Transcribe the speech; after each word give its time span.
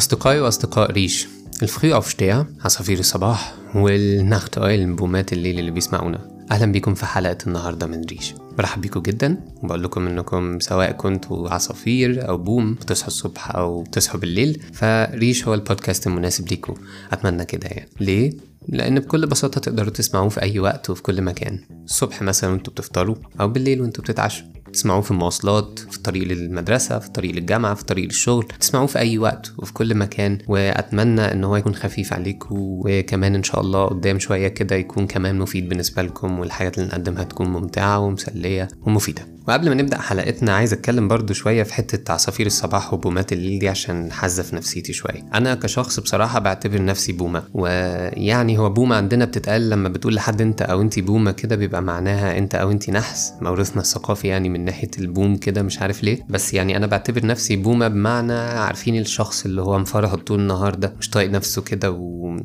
أصدقائي 0.00 0.40
وأصدقاء 0.40 0.92
ريش 0.92 1.28
الفخي 1.62 1.92
أوفشتيا 1.92 2.46
عصافير 2.64 2.98
الصباح 2.98 3.54
والنخت 3.74 4.58
أويل 4.58 4.92
بومات 4.92 5.32
الليل 5.32 5.58
اللي 5.58 5.70
بيسمعونا. 5.70 6.44
أهلا 6.50 6.72
بيكم 6.72 6.94
في 6.94 7.06
حلقة 7.06 7.36
النهاردة 7.46 7.86
من 7.86 8.04
ريش. 8.04 8.34
برحب 8.58 8.80
بيكم 8.80 9.00
جدا 9.00 9.36
وبقول 9.62 9.82
لكم 9.82 10.06
إنكم 10.06 10.60
سواء 10.60 10.92
كنتوا 10.92 11.50
عصافير 11.50 12.28
أو 12.28 12.38
بوم 12.38 12.74
بتصحوا 12.74 13.08
الصبح 13.08 13.56
أو 13.56 13.82
بتصحوا 13.82 14.20
بالليل 14.20 14.62
فريش 14.72 15.48
هو 15.48 15.54
البودكاست 15.54 16.06
المناسب 16.06 16.48
ليكم. 16.48 16.74
أتمنى 17.12 17.44
كده 17.44 17.68
يعني. 17.68 17.88
ليه؟ 18.00 18.32
لأن 18.68 19.00
بكل 19.00 19.26
بساطة 19.26 19.60
تقدروا 19.60 19.90
تسمعوه 19.90 20.28
في 20.28 20.42
أي 20.42 20.58
وقت 20.58 20.90
وفي 20.90 21.02
كل 21.02 21.22
مكان. 21.22 21.60
الصبح 21.84 22.22
مثلا 22.22 22.50
وأنتوا 22.50 22.72
بتفطروا 22.72 23.16
أو 23.40 23.48
بالليل 23.48 23.80
وأنتوا 23.80 24.04
بتتعشوا. 24.04 24.46
تسمعوه 24.72 25.00
في 25.00 25.10
المواصلات 25.10 25.78
في 25.90 25.96
الطريق 25.96 26.22
للمدرسة 26.24 26.98
في 26.98 27.06
الطريق 27.06 27.34
للجامعة 27.34 27.74
في 27.74 27.80
الطريق 27.80 28.04
للشغل 28.04 28.44
تسمعوه 28.60 28.86
في 28.86 28.98
أي 28.98 29.18
وقت 29.18 29.52
وفي 29.58 29.72
كل 29.72 29.94
مكان. 29.94 30.38
وأتمنى 30.48 31.32
إن 31.32 31.44
هو 31.44 31.56
يكون 31.56 31.74
خفيف 31.74 32.12
عليكم 32.12 32.56
وكمان 32.58 33.34
إن 33.34 33.42
شاء 33.42 33.60
الله 33.60 33.86
قدام 33.86 34.18
شوية 34.18 34.48
كده 34.48 34.76
يكون 34.76 35.06
كمان 35.06 35.38
مفيد 35.38 35.68
بالنسبة 35.68 36.02
لكم 36.02 36.38
والحاجات 36.38 36.78
اللي 36.78 36.88
نقدمها 36.88 37.24
تكون 37.24 37.48
ممتعة 37.48 37.98
ومسلية 37.98 38.68
ومفيدة. 38.86 39.26
وقبل 39.48 39.68
ما 39.68 39.74
نبدأ 39.74 39.98
حلقتنا 40.00 40.52
عايز 40.56 40.72
أتكلم 40.72 41.08
برضو 41.08 41.32
شوية 41.32 41.62
في 41.62 41.74
حتة 41.74 42.12
عصافير 42.12 42.46
الصباح 42.46 42.94
وبومات 42.94 43.32
الليل 43.32 43.58
دي 43.58 43.68
عشان 43.68 44.12
حزة 44.12 44.56
نفسيتي 44.56 44.92
شوية. 44.92 45.24
أنا 45.34 45.54
كشخص 45.54 46.00
بصراحة 46.00 46.38
بعتبر 46.38 46.84
نفسي 46.84 47.12
بومة 47.12 47.42
ويعني 47.54 48.58
هو 48.58 48.70
بومة 48.70 48.96
عندنا 48.96 49.24
بتتقال 49.24 49.70
لما 49.70 49.88
بتقول 49.88 50.14
لحد 50.14 50.40
أنت 50.40 50.62
أو 50.62 50.80
أنت 50.80 50.98
بومة 50.98 51.30
كده 51.30 51.56
بيبقى 51.56 51.82
معناها 51.82 52.38
أنت 52.38 52.54
أو 52.54 52.70
أنت 52.70 52.90
نحس 52.90 53.32
موروثنا 53.40 53.82
الثقافي 53.82 54.28
يعني 54.28 54.48
من 54.48 54.59
ناحية 54.64 54.90
البوم 54.98 55.36
كده 55.36 55.62
مش 55.62 55.78
عارف 55.82 56.02
ليه. 56.04 56.26
بس 56.28 56.54
يعني 56.54 56.76
أنا 56.76 56.86
بعتبر 56.86 57.26
نفسي 57.26 57.56
بومة 57.56 57.88
بمعنى 57.88 58.32
عارفين 58.32 58.98
الشخص 59.00 59.44
اللي 59.44 59.62
هو 59.62 59.78
مفرهد 59.78 60.18
طول 60.18 60.40
النهار 60.40 60.74
ده 60.74 60.94
مش 60.98 61.10
طايق 61.10 61.30
نفسه 61.30 61.62
كده 61.62 61.90
و 61.90 62.36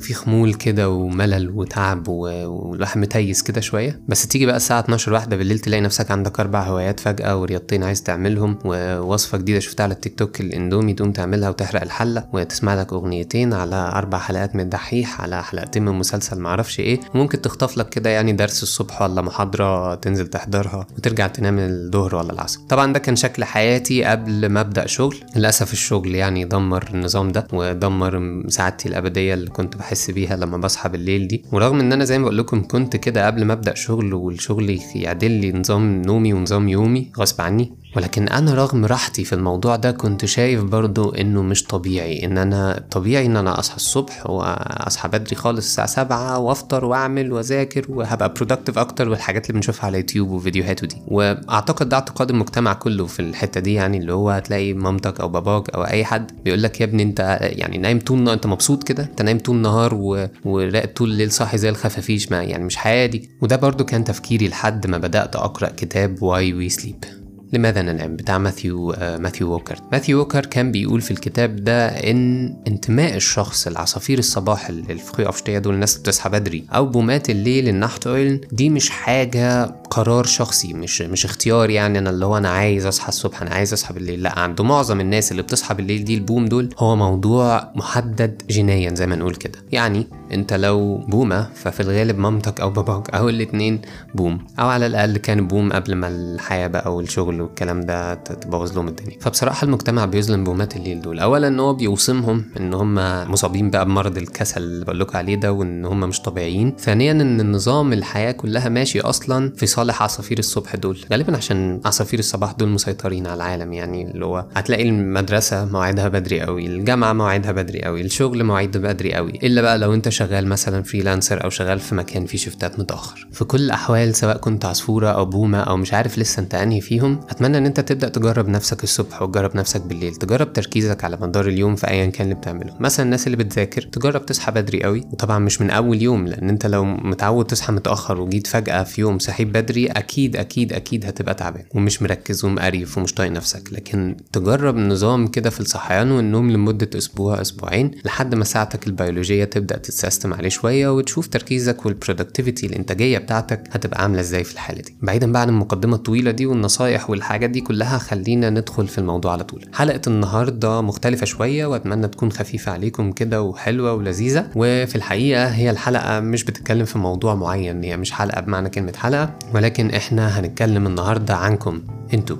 في 0.00 0.14
خمول 0.14 0.54
كده 0.54 0.88
وملل 0.90 1.50
وتعب 1.50 2.08
والواحد 2.08 2.98
متيس 2.98 3.42
كده 3.42 3.60
شوية. 3.60 4.00
بس 4.08 4.26
تيجي 4.26 4.46
بقى 4.46 4.56
الساعة 4.56 4.80
12 4.80 5.12
واحدة 5.12 5.36
بالليل 5.36 5.58
تلاقي 5.58 5.80
نفسك 5.80 6.10
عندك 6.10 6.40
أربع 6.40 6.62
هوايات 6.62 7.00
فجأة 7.00 7.36
ورياضتين 7.36 7.84
عايز 7.84 8.02
تعملهم 8.02 8.58
ووصفة 8.64 9.38
جديدة 9.38 9.60
شفتها 9.60 9.84
على 9.84 9.94
التيك 9.94 10.18
توك 10.18 10.40
الإندومي 10.40 10.92
تقوم 10.92 11.12
تعملها 11.12 11.48
وتحرق 11.48 11.82
الحلة 11.82 12.24
وتسمع 12.32 12.74
لك 12.74 12.92
أغنيتين 12.92 13.52
على 13.54 13.92
أربع 13.94 14.18
حلقات 14.18 14.54
من 14.54 14.60
الدحيح 14.60 15.20
على 15.20 15.42
حلقتين 15.42 15.84
من 15.84 15.92
مسلسل 15.92 16.38
معرفش 16.40 16.80
إيه. 16.80 17.00
وممكن 17.14 17.42
تخطف 17.42 17.78
لك 17.78 17.88
كده 17.88 18.10
يعني 18.10 18.32
درس 18.32 18.62
الصبح 18.62 19.02
ولا 19.02 19.22
محاضرة 19.22 19.94
تنزل 19.94 20.26
تحضرها 20.26 20.86
وترجع 20.98 21.26
تنام 21.26 21.58
الظهر 21.58 22.14
ولا 22.14 22.32
العصر. 22.32 22.60
طبعا 22.68 22.92
ده 22.92 22.98
كان 22.98 23.16
شكل 23.16 23.44
حياتي 23.44 24.04
قبل 24.04 24.46
ما 24.46 24.60
أبدأ 24.60 24.86
شغل. 24.86 25.16
للأسف 25.36 25.72
الشغل 25.72 26.14
يعني 26.14 26.44
دمر 26.44 26.90
النظام 26.94 27.32
ده 27.32 27.46
ودمر 27.52 28.42
سعادتي 28.48 28.88
الأبدية 28.88 29.34
اللي 29.34 29.50
كنت 29.50 29.76
بحس 29.88 30.10
بيها 30.10 30.36
لما 30.36 30.56
بصحى 30.56 30.88
بالليل 30.88 31.28
دي. 31.28 31.44
ورغم 31.52 31.80
إن 31.80 31.92
أنا 31.92 32.04
زي 32.04 32.18
ما 32.18 32.24
بقول 32.24 32.38
لكم 32.38 32.62
كنت 32.62 32.96
كده 32.96 33.26
قبل 33.26 33.44
ما 33.44 33.52
أبدأ 33.52 33.74
شغل 33.74 34.14
والشغل 34.14 34.80
يعدل 34.94 35.30
لي 35.30 35.52
نظام 35.52 36.02
نومي 36.02 36.32
ونظام 36.32 36.68
يومي 36.68 37.10
غصب 37.18 37.40
عني 37.40 37.72
ولكن 37.96 38.28
أنا 38.28 38.54
رغم 38.54 38.84
راحتي 38.84 39.24
في 39.24 39.32
الموضوع 39.34 39.76
ده 39.76 39.90
كنت 39.90 40.24
شايف 40.24 40.62
برضو 40.64 41.10
إنه 41.10 41.42
مش 41.42 41.64
طبيعي. 41.64 42.24
إن 42.24 42.38
أنا 42.38 42.84
طبيعي 42.90 43.26
إن 43.26 43.36
أنا 43.36 43.58
أصحى 43.58 43.76
الصبح 43.76 44.30
وأصحى 44.30 45.08
بدري 45.08 45.36
خالص 45.36 45.66
الساعة 45.66 45.86
7 45.86 46.38
وأفطر 46.38 46.84
وأعمل 46.84 47.32
وأذاكر 47.32 47.86
وهبقى 47.88 48.34
productive 48.34 48.78
أكتر 48.78 49.08
والحاجات 49.08 49.46
اللي 49.46 49.54
بنشوفها 49.54 49.86
على 49.86 49.98
يوتيوب 49.98 50.30
وفيديوهاته 50.30 50.86
دي. 50.86 50.96
وأعتقد 51.06 51.88
ده 51.88 51.96
اعتقاد 51.96 52.30
المجتمع 52.30 52.72
كله 52.72 53.06
في 53.06 53.20
الحتة 53.20 53.60
دي 53.60 53.74
يعني 53.74 53.98
اللي 53.98 54.12
هو 54.12 54.30
هتلاقي 54.30 54.72
مامتك 54.72 55.20
أو 55.20 55.28
باباك 55.28 55.70
أو 55.70 55.82
أي 55.84 56.04
حد 56.04 56.30
بيقول 56.44 56.62
لك 56.62 56.80
يا 56.80 56.86
ابني 56.86 57.02
أنت 57.02 57.38
يعني 57.40 57.78
نايم 57.78 57.98
طول 57.98 58.28
أنت 58.28 58.46
مبسوط 58.46 58.84
كده؟ 58.84 59.02
أنت 59.02 59.22
نايم 59.22 59.38
طول 59.38 59.56
النهار 59.56 59.94
و... 59.94 60.26
وراقد 60.44 60.92
طول 60.92 61.10
الليل 61.10 61.32
صاحي 61.32 61.58
زي 61.58 61.68
الخفافيش 61.68 62.30
ما 62.32 62.42
يعني 62.42 62.64
مش 62.64 62.76
حياه 62.76 63.06
دي 63.06 63.30
وده 63.42 63.56
برضو 63.56 63.84
كان 63.84 64.04
تفكيري 64.04 64.48
لحد 64.48 64.86
ما 64.86 64.98
بدأت 64.98 65.36
أقرأ 65.36 65.68
كتاب 65.76 66.22
Why 66.22 66.54
We 66.54 66.68
Sleep. 66.68 67.04
لماذا 67.52 67.82
ننام 67.82 68.16
بتاع 68.16 68.38
ماثيو 68.38 68.90
آه 68.92 69.16
ماثيو 69.16 69.50
ووكر. 69.52 69.78
ماثيو 69.92 70.18
ووكر 70.18 70.46
كان 70.46 70.72
بيقول 70.72 71.00
في 71.00 71.10
الكتاب 71.10 71.56
ده 71.56 71.86
إن 71.88 72.56
انتماء 72.68 73.16
الشخص 73.16 73.66
العصافير 73.66 74.18
الصباح 74.18 74.68
ال 74.68 75.28
Frühaufsteher 75.28 75.58
دول 75.58 75.74
الناس 75.74 75.98
بتصحى 75.98 76.30
بدري 76.30 76.64
أو 76.74 76.86
بومات 76.86 77.30
الليل 77.30 77.68
ال 77.68 78.06
Nachteule 78.06 78.46
دي 78.52 78.70
مش 78.70 78.90
حاجة 78.90 79.64
قرار 79.90 80.24
شخصي 80.24 80.74
مش 80.74 81.02
مش 81.02 81.24
اختيار 81.24 81.70
يعني 81.70 81.98
أنا 81.98 82.10
اللي 82.10 82.26
هو 82.26 82.36
أنا 82.36 82.48
عايز 82.48 82.86
أصحى 82.86 83.08
الصبح 83.08 83.42
أنا 83.42 83.50
عايز 83.50 83.72
أصحى 83.72 83.94
بالليل 83.94 84.22
لأ 84.22 84.38
عند 84.38 84.60
معظم 84.60 85.00
الناس 85.00 85.30
اللي 85.30 85.42
بتصحى 85.42 85.74
بالليل 85.74 86.04
دي 86.04 86.14
البوم 86.14 86.44
دول 86.44 86.68
هو 86.78 86.96
موضوع 86.96 87.72
محدد 87.76 88.42
جينيا 88.50 88.94
زي 88.94 89.06
ما 89.06 89.16
نقول 89.16 89.34
كده. 89.34 89.58
يعني 89.72 90.06
أنت 90.32 90.52
لو 90.52 90.96
بومة 90.98 91.48
ففي 91.54 91.80
الغالب 91.80 92.18
مامتك 92.18 92.60
أو 92.60 92.70
باباك 92.70 93.10
أو 93.14 93.28
الاتنين 93.28 93.80
بوم 94.14 94.46
أو 94.58 94.68
على 94.68 94.86
الأقل 94.86 95.16
كان 95.16 95.46
بوم 95.46 95.72
قبل 95.72 95.94
ما 95.94 96.08
الحياة 96.08 96.66
بقى 96.66 96.94
والشغل 96.94 97.40
والكلام 97.40 97.80
ده 97.80 98.14
تبوظ 98.14 98.72
لهم 98.76 98.88
الدنيا. 98.88 99.18
فبصراحة 99.20 99.64
المجتمع 99.64 100.04
بيظلم 100.04 100.44
بومات 100.44 100.76
الليل 100.76 101.00
دول. 101.00 101.18
اولا 101.20 101.48
إن 101.48 101.60
هو 101.60 101.74
بيوصمهم 101.74 102.44
إن 102.60 102.74
هم 102.74 102.94
مصابين 103.32 103.70
بقى 103.70 103.84
بمرض 103.84 104.16
الكسل 104.18 104.62
اللي 104.62 104.84
بقول 104.84 105.00
لكم 105.00 105.18
عليه 105.18 105.34
ده 105.34 105.52
وإن 105.52 105.84
هم 105.84 106.00
مش 106.00 106.20
طبيعيين. 106.20 106.76
ثانيا 106.78 107.12
إن 107.12 107.40
النظام 107.40 107.92
الحياة 107.92 108.32
كلها 108.32 108.68
ماشي 108.68 109.00
أصلا 109.00 109.52
في 109.56 109.66
صالح 109.78 110.02
عصافير 110.02 110.38
الصبح 110.38 110.76
دول. 110.76 110.98
غالبا 111.12 111.36
عشان 111.36 111.80
عصافير 111.84 112.18
الصباح 112.18 112.52
دول 112.52 112.68
مسيطرين 112.68 113.26
على 113.26 113.36
العالم 113.36 113.72
يعني 113.72 114.10
اللي 114.10 114.24
هو 114.24 114.46
هتلاقي 114.54 114.88
المدرسة 114.88 115.64
مواعيدها 115.64 116.08
بدري 116.08 116.40
قوي 116.40 116.66
الجامعة 116.66 117.12
مواعيدها 117.12 117.52
بدري 117.52 117.82
قوي 117.82 118.00
الشغل 118.00 118.44
مواعيده 118.44 118.80
بدري 118.80 119.14
قوي 119.14 119.30
إلا 119.42 119.62
بقى 119.62 119.78
لو 119.78 119.94
أنت 119.94 120.08
شغال 120.08 120.46
مثلا 120.46 120.82
freelancer 120.82 121.44
أو 121.44 121.50
شغال 121.50 121.80
في 121.80 121.94
مكان 121.94 122.26
فيه 122.26 122.38
شفتات 122.38 122.78
متأخر. 122.78 123.28
في 123.32 123.44
كل 123.44 123.60
الأحوال 123.60 124.14
سواء 124.14 124.36
كنت 124.36 124.64
عصفورة 124.64 125.08
أو 125.08 125.24
بومة 125.24 125.58
أو 125.60 125.76
مش 125.76 125.94
عارف 125.94 126.18
لسه 126.18 126.40
أنت 126.40 126.54
أنهي 126.54 126.80
فيهم 126.80 127.20
أتمنى 127.30 127.58
إن 127.58 127.66
أنت 127.66 127.80
تبدأ 127.80 128.08
تجرب 128.08 128.48
نفسك 128.48 128.84
الصبح 128.84 129.22
وتجرب 129.22 129.56
نفسك 129.56 129.80
بالليل. 129.80 130.14
تجرب 130.14 130.52
تركيزك 130.52 131.04
على 131.04 131.18
مدار 131.20 131.48
اليوم 131.48 131.76
في 131.76 131.90
ايا 131.90 132.06
كان 132.06 132.24
اللي 132.24 132.34
بتعمله. 132.34 132.74
مثلا 132.80 133.06
الناس 133.06 133.26
اللي 133.26 133.36
بتذاكر 133.36 133.82
تجرب 133.82 134.26
تصحى 134.26 134.52
بدري 134.52 134.82
قوي 134.82 135.00
وطبعا 135.12 135.38
مش 135.38 135.60
من 135.60 135.70
أول 135.70 136.02
يوم 136.02 136.26
لأن 136.26 136.48
أنت 136.48 136.66
لو 136.66 136.84
متعود 136.84 137.46
تصحى 137.46 137.72
متأخر 137.72 138.20
وجيت 138.20 138.46
فجأة 138.46 138.82
في 138.82 139.00
يوم 139.00 139.18
صحيت 139.18 139.48
بدري 139.48 139.67
أكيد 139.76 140.36
أكيد 140.36 140.72
أكيد 140.72 141.06
هتبقى 141.06 141.34
تعبان 141.34 141.64
ومش 141.74 142.02
مركز 142.02 142.44
ومقريف 142.44 142.98
ومش 142.98 143.14
طايق 143.14 143.32
نفسك. 143.32 143.72
لكن 143.72 144.16
تجرب 144.32 144.76
نظام 144.76 145.26
كده 145.26 145.50
في 145.50 145.60
الصحيان 145.60 146.10
والنوم 146.10 146.50
لمدة 146.50 146.90
أسبوع 146.98 147.40
أسبوعين 147.40 147.90
لحد 148.04 148.34
ما 148.34 148.44
ساعتك 148.44 148.86
البيولوجية 148.86 149.44
تبدأ 149.44 149.76
تتسيستم 149.76 150.34
عليه 150.34 150.48
شوية 150.48 150.88
وتشوف 150.88 151.26
تركيزك 151.28 151.86
وال 151.86 151.97
productivity 151.97 152.66
الإنتاجية 152.66 153.18
بتاعتك 153.18 153.62
هتبقى 153.72 154.02
عاملة 154.02 154.20
إزاي 154.20 154.44
في 154.44 154.52
الحالة 154.54 154.80
دي. 154.82 154.96
بعيدا 155.02 155.32
بقى 155.32 155.42
عن 155.42 155.48
المقدمة 155.48 155.96
الطويلة 155.96 156.30
دي 156.30 156.46
والنصايح 156.46 157.10
والحاجات 157.10 157.50
دي 157.50 157.60
كلها 157.60 157.98
خلينا 157.98 158.50
ندخل 158.50 158.88
في 158.88 158.98
الموضوع 158.98 159.32
على 159.32 159.44
طول. 159.44 159.64
حلقة 159.74 160.00
النهارده 160.06 160.80
مختلفة 160.80 161.26
شوية 161.26 161.66
وأتمنى 161.66 162.08
تكون 162.08 162.32
خفيفة 162.32 162.72
عليكم 162.72 163.12
كده 163.12 163.42
وحلوة 163.42 163.92
ولذيذة. 163.92 164.50
وفي 164.56 164.96
الحقيقة 164.96 165.46
هي 165.46 165.70
الحلقة 165.70 166.20
مش 166.20 166.44
بتتكلم 166.44 166.84
في 166.84 166.98
موضوع 166.98 167.34
معين 167.34 167.84
هي 167.84 167.96
مش 167.96 168.12
حلقة 168.12 168.40
بمعنى 168.40 168.68
كلمة 168.70 168.92
حلقة. 168.96 169.38
ولكن 169.58 169.90
إحنا 169.90 170.40
هنتكلم 170.40 170.86
النهارده 170.86 171.36
عنكم. 171.36 171.82
أنتوا 172.14 172.36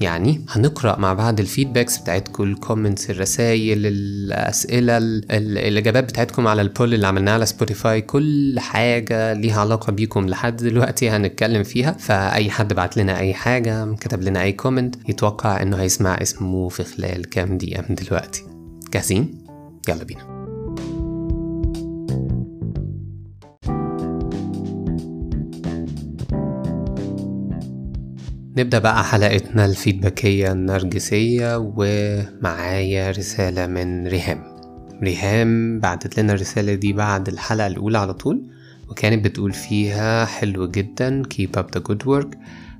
يعني 0.00 0.40
هنقرأ 0.48 0.98
مع 0.98 1.12
بعض 1.14 1.40
ال 1.40 1.46
feedbacks 1.46 1.98
بتاعتكم 1.98 2.42
ال 2.42 2.50
comments 2.50 3.10
الرسائل 3.10 3.86
الأسئلة 3.86 4.96
الإجابات 4.98 6.04
بتاعتكم 6.04 6.46
على 6.46 6.62
ال 6.62 6.68
poll 6.68 6.94
اللي 6.94 7.06
عملناه 7.06 7.32
على 7.32 7.46
سبوتيفاي 7.46 8.00
كل 8.00 8.60
حاجة 8.60 9.32
ليها 9.32 9.60
علاقة 9.60 9.92
بيكم 9.92 10.26
لحد 10.28 10.56
دلوقتي 10.56 11.10
هنتكلم 11.10 11.62
فيها. 11.62 11.92
فأي 11.92 12.50
حد 12.50 12.72
بعت 12.72 12.96
لنا 12.96 13.18
أي 13.18 13.34
حاجة 13.34 13.94
كتب 13.94 14.22
لنا 14.22 14.42
أي 14.42 14.52
comment 14.52 14.94
يتوقع 15.08 15.62
إنه 15.62 15.76
هيسمع 15.76 16.14
اسمه 16.22 16.68
في 16.68 16.84
خلال 16.84 17.28
كام 17.30 17.58
دقيقة 17.58 17.84
من 17.88 17.94
دلوقتي. 17.94 18.42
جاهزين؟ 18.92 19.38
يلا 19.88 20.04
بينا. 20.04 20.39
نبدأ 28.56 28.78
بقى 28.78 29.04
حلقتنا 29.04 29.64
الفيدباكية 29.66 30.52
النرجسية 30.52 31.72
ومعايا 31.76 33.10
رسالة 33.10 33.66
من 33.66 34.06
ريهام. 34.06 34.42
ريهام 35.02 35.80
بعتت 35.80 36.20
لنا 36.20 36.32
الرسالة 36.32 36.74
دي 36.74 36.92
بعد 36.92 37.28
الحلقة 37.28 37.66
الأولى 37.66 37.98
على 37.98 38.14
طول 38.14 38.42
وكانت 38.88 39.24
بتقول 39.24 39.52
فيها 39.52 40.24
حلو 40.24 40.70
جدا 40.70 41.22
keep 41.34 41.58
up 41.60 41.64
the 41.76 41.82
good 41.90 42.06
work. 42.06 42.36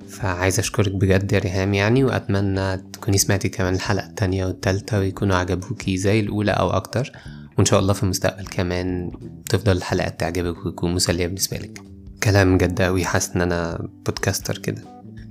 فعايز 0.07 0.59
أشكرك 0.59 0.91
بجد 0.91 1.31
يا 1.33 1.39
ريهام 1.39 1.73
يعني 1.73 2.03
وأتمنى 2.03 2.77
تكوني 2.77 3.17
سمعتي 3.17 3.49
كمان 3.49 3.73
الحلقة 3.75 4.05
التانية 4.07 4.45
والتالتة 4.45 4.99
ويكونوا 4.99 5.35
عجبوكي 5.35 5.97
زي 5.97 6.19
الأولى 6.19 6.51
أو 6.51 6.69
أكتر 6.69 7.11
وإن 7.57 7.65
شاء 7.65 7.79
الله 7.79 7.93
في 7.93 8.03
المستقبل 8.03 8.45
كمان 8.45 9.11
تفضل 9.49 9.77
الحلقات 9.77 10.19
تعجبك 10.19 10.65
وتكون 10.65 10.93
مسلية 10.93 11.27
بالنسبة 11.27 11.57
لك. 11.57 11.81
كلام 12.23 12.57
جد 12.57 12.81
أوي 12.81 13.05
حاسس 13.05 13.35
إن 13.35 13.41
أنا 13.41 13.87
podcaster 14.05 14.57
كده. 14.57 14.81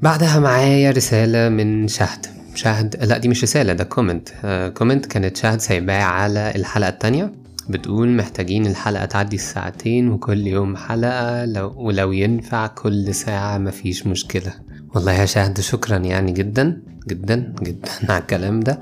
بعدها 0.02 0.38
معايا 0.38 0.90
رسالة 0.90 1.48
من 1.48 1.88
شهد. 1.88 2.26
شاهد 2.54 2.96
لا 3.04 3.18
دي 3.18 3.28
مش 3.28 3.42
رسالة 3.42 3.72
ده 3.72 3.84
comment 3.84 4.28
آه 4.44 4.68
comment 4.68 5.06
كانت 5.06 5.36
شاهد 5.36 5.60
سايباه 5.60 6.02
على 6.02 6.52
الحلقة 6.56 6.88
التانية. 6.88 7.32
بتقول 7.68 8.08
محتاجين 8.08 8.66
الحلقة 8.66 9.04
تعدي 9.04 9.36
الساعتين 9.36 10.08
وكل 10.08 10.46
يوم 10.46 10.76
حلقة 10.76 11.44
لو 11.44 11.72
ولو 11.76 12.12
ينفع 12.12 12.66
كل 12.66 13.14
ساعة 13.14 13.58
مفيش 13.58 14.06
مشكلة. 14.06 14.52
والله 14.94 15.12
يا 15.12 15.26
شاهد 15.26 15.60
شكرا 15.60 15.96
يعني 15.96 16.32
جدا 16.32 16.82
جدا 17.08 17.54
جدا 17.62 17.88
على 18.12 18.18
الكلام 18.20 18.60
ده. 18.60 18.80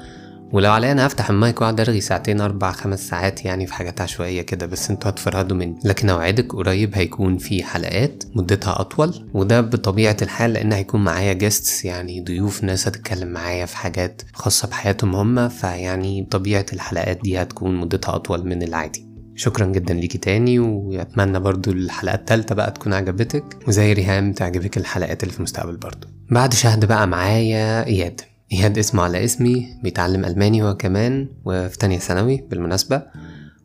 ولو 0.52 0.72
عليا 0.72 0.92
أنا 0.92 1.06
هفتح 1.06 1.30
المايك 1.30 1.60
وأقعد 1.60 1.80
ارغي 1.80 2.00
ساعتين 2.00 2.40
أربع 2.40 2.72
خمس 2.72 3.08
ساعات 3.08 3.44
يعني 3.44 3.66
في 3.66 3.74
حاجات 3.74 4.00
عشوائية 4.00 4.42
كده 4.42 4.66
بس 4.66 4.90
أنتوا 4.90 5.10
هتفرهدوا 5.10 5.56
مني. 5.56 5.78
لكن 5.84 6.10
أوعدك 6.10 6.54
قريب 6.54 6.94
هيكون 6.94 7.38
في 7.38 7.62
حلقات 7.64 8.24
مدتها 8.34 8.80
أطول 8.80 9.28
وده 9.34 9.60
بطبيعة 9.60 10.16
الحال 10.22 10.52
لأن 10.52 10.72
هيكون 10.72 11.04
معايا 11.04 11.32
guests 11.32 11.84
يعني 11.84 12.20
ضيوف 12.20 12.64
ناس 12.64 12.88
هتتكلم 12.88 13.28
معايا 13.28 13.66
في 13.66 13.76
حاجات 13.76 14.22
خاصة 14.32 14.68
بحياتهم 14.68 15.14
هم 15.16 15.48
فيعني 15.48 16.28
طبيعه 16.30 16.66
الحلقات 16.72 17.20
دي 17.22 17.42
هتكون 17.42 17.76
مدتها 17.76 18.14
أطول 18.14 18.46
من 18.46 18.62
العادي. 18.62 19.06
شكرا 19.34 19.66
جدا 19.66 19.94
ليكي 19.94 20.18
تاني 20.18 20.58
وأتمنى 20.58 21.40
برضو 21.40 21.70
الحلقة 21.70 22.14
التالتة 22.14 22.54
بقى 22.54 22.70
تكون 22.70 22.92
عجبتك 22.94 23.44
وزي 23.68 23.92
ريهام 23.92 24.32
تعجبك 24.32 24.76
الحلقات 24.76 25.22
اللي 25.22 25.32
في 25.32 25.38
المستقبل 25.38 25.76
برضو. 25.76 26.06
بعد 26.30 26.54
شهد 26.54 26.84
بقى 26.84 27.06
معايا 27.08 27.86
إياد. 27.86 28.20
اياد 28.52 28.78
اسمه 28.78 29.02
على 29.02 29.24
اسمي 29.24 29.78
بيتعلم 29.82 30.24
ألماني 30.24 30.62
هو 30.62 30.76
كمان 30.76 31.28
وفي 31.44 31.78
تانية 31.78 31.98
ثانوي 31.98 32.44
بالمناسبة 32.50 33.02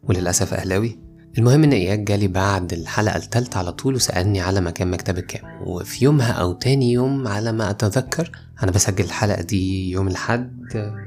وللأسف 0.04 0.54
أهلاوي. 0.54 1.00
المهم 1.38 1.64
إن 1.64 1.72
اياد 1.74 2.06
جالي 2.06 2.28
بعد 2.28 2.74
الحلقة 2.74 3.18
التالتة 3.18 3.58
على 3.58 3.72
طول 3.72 3.96
وسألني 3.96 4.42
على 4.42 4.62
مكان 4.62 4.92
مكتبة 4.92 5.22
كام. 5.22 5.42
وفي 5.66 6.06
يومها 6.06 6.32
أو 6.32 6.54
تاني 6.54 6.92
يوم 6.92 7.28
على 7.28 7.52
ما 7.52 7.70
أتذكر 7.70 8.32
أنا 8.64 8.72
بسجل 8.72 9.04
الحلقة 9.06 9.42
دي 9.42 9.92
يوم 9.92 10.08
الحد 10.08 10.64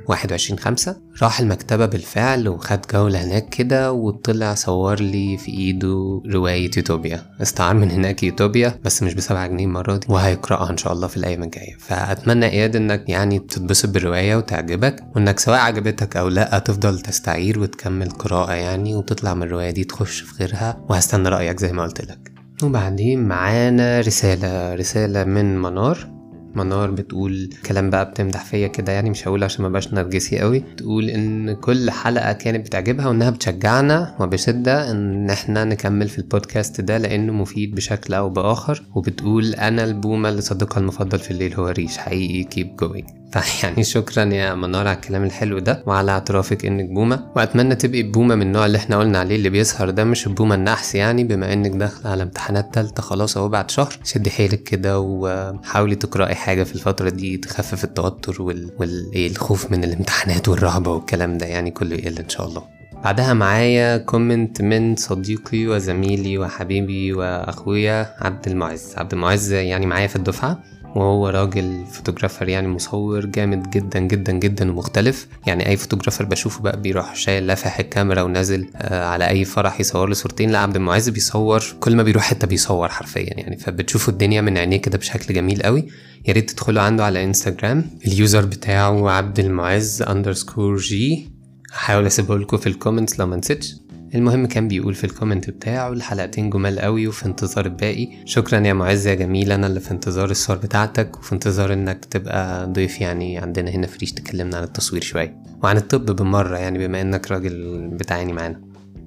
21 0.08 0.58
خمسة. 0.58 0.96
راح 1.22 1.40
المكتبة 1.40 1.87
بالفعل 1.87 2.48
وخد 2.48 2.81
جولة 2.94 3.25
هناك 3.25 3.48
كده 3.48 3.93
وطلع 3.93 4.54
صور 4.54 5.00
لي 5.00 5.37
في 5.37 5.50
إيده 5.50 6.22
رواية 6.32 6.70
يوتوبيا. 6.76 7.22
استعار 7.43 7.75
من 7.75 7.90
هناك 7.90 8.22
يوتوبيا 8.22 8.81
بس 8.84 9.02
مش 9.02 9.14
بسبعة 9.14 9.46
جنيه 9.46 9.64
المرة 9.64 9.96
دي. 9.96 10.06
وهيقرأها 10.08 10.70
إن 10.70 10.76
شاء 10.76 10.93
الله 10.93 11.06
في 11.06 11.16
الأيام 11.16 11.43
الجاية. 11.43 11.76
فأتمنى 11.78 12.46
اياد 12.46 12.76
إنك 12.76 13.08
يعني 13.08 13.38
تتبسط 13.38 13.88
بالرواية 13.88 14.37
وتعجبك 14.37 14.96
وإنك 15.16 15.38
سواء 15.38 15.58
عجبتك 15.58 16.16
أو 16.16 16.28
لأ 16.28 16.58
تفضل 16.58 17.00
تستعير 17.00 17.58
وتكمل 17.58 18.10
قراءة 18.10 18.52
يعني 18.52 18.94
وتطلع 18.94 19.34
من 19.34 19.42
الرواية 19.42 19.70
دي 19.70 19.84
تخش 19.84 20.20
في 20.20 20.34
غيرها. 20.44 20.84
وهستنى 20.88 21.28
رأيك 21.28 21.60
زي 21.60 21.72
ما 21.72 21.82
قلت 21.82 22.00
لك. 22.00 22.32
وبعدين 22.62 23.28
معانا 23.28 24.00
رسالة 24.00 24.75
رسالة 24.75 25.25
من 25.25 25.58
منار. 25.58 26.15
منار 26.54 26.90
بتقول 26.90 27.50
كلام 27.66 27.90
بقى 27.90 28.10
بتمدح 28.10 28.44
فيا 28.44 28.66
كده 28.69 28.93
يعني 28.93 29.10
مش 29.10 29.28
هقول 29.28 29.44
عشان 29.44 29.62
ما 29.62 29.69
بقاش 29.69 29.94
نرجسي 29.94 30.38
قوي. 30.38 30.62
تقول 30.76 31.10
إن 31.10 31.52
كل 31.54 31.90
حلقة 31.90 32.32
كانت 32.32 32.66
بتعجبها 32.66 33.08
وإنها 33.08 33.31
بتشجعنا 33.31 34.16
وبشده 34.20 34.90
إن 34.90 35.31
إحنا 35.31 35.64
نكمل 35.64 36.08
في 36.08 36.19
البودكاست 36.19 36.81
ده 36.81 36.98
لأنه 36.98 37.32
مفيد 37.32 37.75
بشكل 37.75 38.14
أو 38.14 38.31
بآخر. 38.31 38.82
وبتقول 38.94 39.54
أنا 39.54 39.84
البومة 39.84 40.28
اللي 40.28 40.40
صديقها 40.40 40.81
المفضل 40.81 41.19
في 41.19 41.31
الليل 41.31 41.54
هو 41.54 41.69
ريش 41.69 41.98
حقيقي 41.98 42.44
keep 42.44 42.76
going 42.76 43.08
فيعني 43.41 43.85
شكرا 43.94 44.25
يا 44.25 44.55
منار 44.55 44.87
على 44.88 44.97
الكلام 44.97 45.25
الحلو 45.25 45.59
ده 45.59 45.83
وعلى 45.87 46.12
اعترافك 46.12 46.67
إنك 46.67 46.88
بومة. 46.88 47.33
وأتمنى 47.37 47.75
تبقي 47.75 48.03
بومة 48.03 48.35
من 48.35 48.43
النوع 48.43 48.67
اللي 48.67 48.79
إحنا 48.79 48.99
قلنا 48.99 49.19
عليه 49.19 49.37
اللي 49.37 49.50
بيسهر 49.50 49.91
ده 49.91 50.05
مش 50.05 50.27
البومة 50.27 50.55
النحس 50.55 50.94
يعني. 50.94 51.25
بما 51.25 51.53
إنك 51.53 51.71
داخله 51.71 52.11
على 52.11 52.23
امتحانات 52.23 52.75
تالتة 52.75 53.03
خلاص 53.03 53.37
أهو 53.37 53.49
بعد 53.49 53.71
شهر 53.71 53.99
شدي 54.05 54.31
حيلك 54.31 54.62
كده 54.62 55.00
وحاولي 55.00 55.94
تقرأي 55.94 56.35
حاجة 56.35 56.62
في 56.65 56.75
الفترة 56.75 57.09
دي 57.09 57.37
تخفف 57.37 57.85
التوتر 57.85 58.43
وال... 58.43 58.71
والخوف 58.79 59.71
من 59.71 59.85
الامتحانات 59.85 60.49
والرهبة 60.49 60.91
والكلام 60.91 61.38
ده 61.38 61.47
يعني 61.47 61.71
كله 61.71 61.97
يقل 61.97 62.19
إن 62.19 62.29
شاء 62.29 62.47
الله. 62.47 62.62
بعدها 63.05 63.35
معايا 63.35 63.99
comment 63.99 64.62
من 64.62 64.97
صديقي 64.97 65.67
وزميلي 65.67 66.38
وحبيبي 66.38 67.12
وأخويا 67.12 68.15
عبد 68.21 68.49
المعز. 68.49 68.94
عبد 68.97 69.12
المعز 69.12 69.53
يعني 69.53 69.87
معايا 69.87 70.06
في 70.06 70.17
الدفعة. 70.17 70.62
وهو 70.96 71.28
راجل 71.28 71.84
photographer 71.93 72.49
يعني 72.48 72.69
مصور 72.69 73.26
جامد 73.26 73.70
جدا 73.70 73.98
جدا 74.00 74.32
جدا 74.32 74.70
ومختلف. 74.70 75.28
يعني 75.46 75.69
أي 75.69 75.76
photographer 75.76 76.25
بشوفه 76.25 76.62
بقى 76.62 76.81
بيروح 76.81 77.14
شايل 77.14 77.46
لافح 77.46 77.78
الكاميرا 77.78 78.22
ونازل 78.22 78.70
آه 78.76 79.04
على 79.06 79.28
أي 79.28 79.44
فرح 79.44 79.81
يصور 79.81 80.08
له 80.08 80.14
صورتين. 80.14 80.50
لا 80.50 80.58
عبد 80.58 80.76
المعز 80.76 81.08
بيصور 81.08 81.64
كل 81.81 81.96
ما 81.96 82.02
بيروح 82.02 82.22
حتة 82.22 82.46
بيصور 82.46 82.88
حرفيا 82.88 83.22
يعني. 83.22 83.56
فبتشوفوا 83.56 84.12
الدنيا 84.12 84.40
من 84.40 84.58
عينيه 84.58 84.76
كده 84.76 84.98
بشكل 84.98 85.34
جميل 85.34 85.62
قوي. 85.62 85.87
يا 86.28 86.32
ريت 86.32 86.50
تدخلوا 86.50 86.82
عنده 86.82 87.04
على 87.04 87.25
إنستجرام. 87.25 87.84
ال 88.06 88.14
user 88.14 88.44
بتاعه 88.44 89.10
عبد 89.10 89.38
المعز 89.38 90.02
underscore 90.02 90.76
G 90.76 91.31
هحاول 91.72 92.06
أسيبه 92.06 92.38
لكم 92.38 92.56
في 92.56 92.66
ال 92.67 92.73
comments 92.73 93.20
لو 93.20 93.26
ما 93.26 93.37
نسيتش. 93.37 93.75
المهم 94.14 94.47
كان 94.47 94.69
بيقول 94.69 94.94
في 94.94 95.05
ال 95.05 95.10
comment 95.10 95.50
بتاعه 95.50 95.93
الحلقتين 95.93 96.50
جمال 96.50 96.79
قوي 96.81 97.06
وفي 97.06 97.26
انتظار 97.26 97.67
الباقي. 97.67 98.08
شكرا 98.25 98.67
يا 98.67 98.73
معز 98.73 99.06
يا 99.06 99.14
جميل 99.14 99.53
أنا 99.53 99.67
اللي 99.67 99.81
في 99.81 99.91
انتظار 99.91 100.31
الصور 100.31 100.56
بتاعتك 100.56 101.19
وفي 101.19 101.32
انتظار 101.32 101.73
إنك 101.73 102.05
تبقى 102.05 102.67
ضيف 102.67 103.00
يعني 103.00 103.38
عندنا 103.38 103.70
هنا 103.70 103.87
في 103.87 103.95
ريش 103.95 104.12
تكلمنا 104.12 104.56
عن 104.56 104.62
التصوير 104.62 105.03
شوية. 105.03 105.37
وعن 105.62 105.76
الطب 105.76 106.17
بالمرة 106.17 106.58
يعني 106.58 106.79
بما 106.87 107.00
إنك 107.00 107.31
راجل 107.31 107.88
بتعاني 107.93 108.32
معانا. 108.32 108.61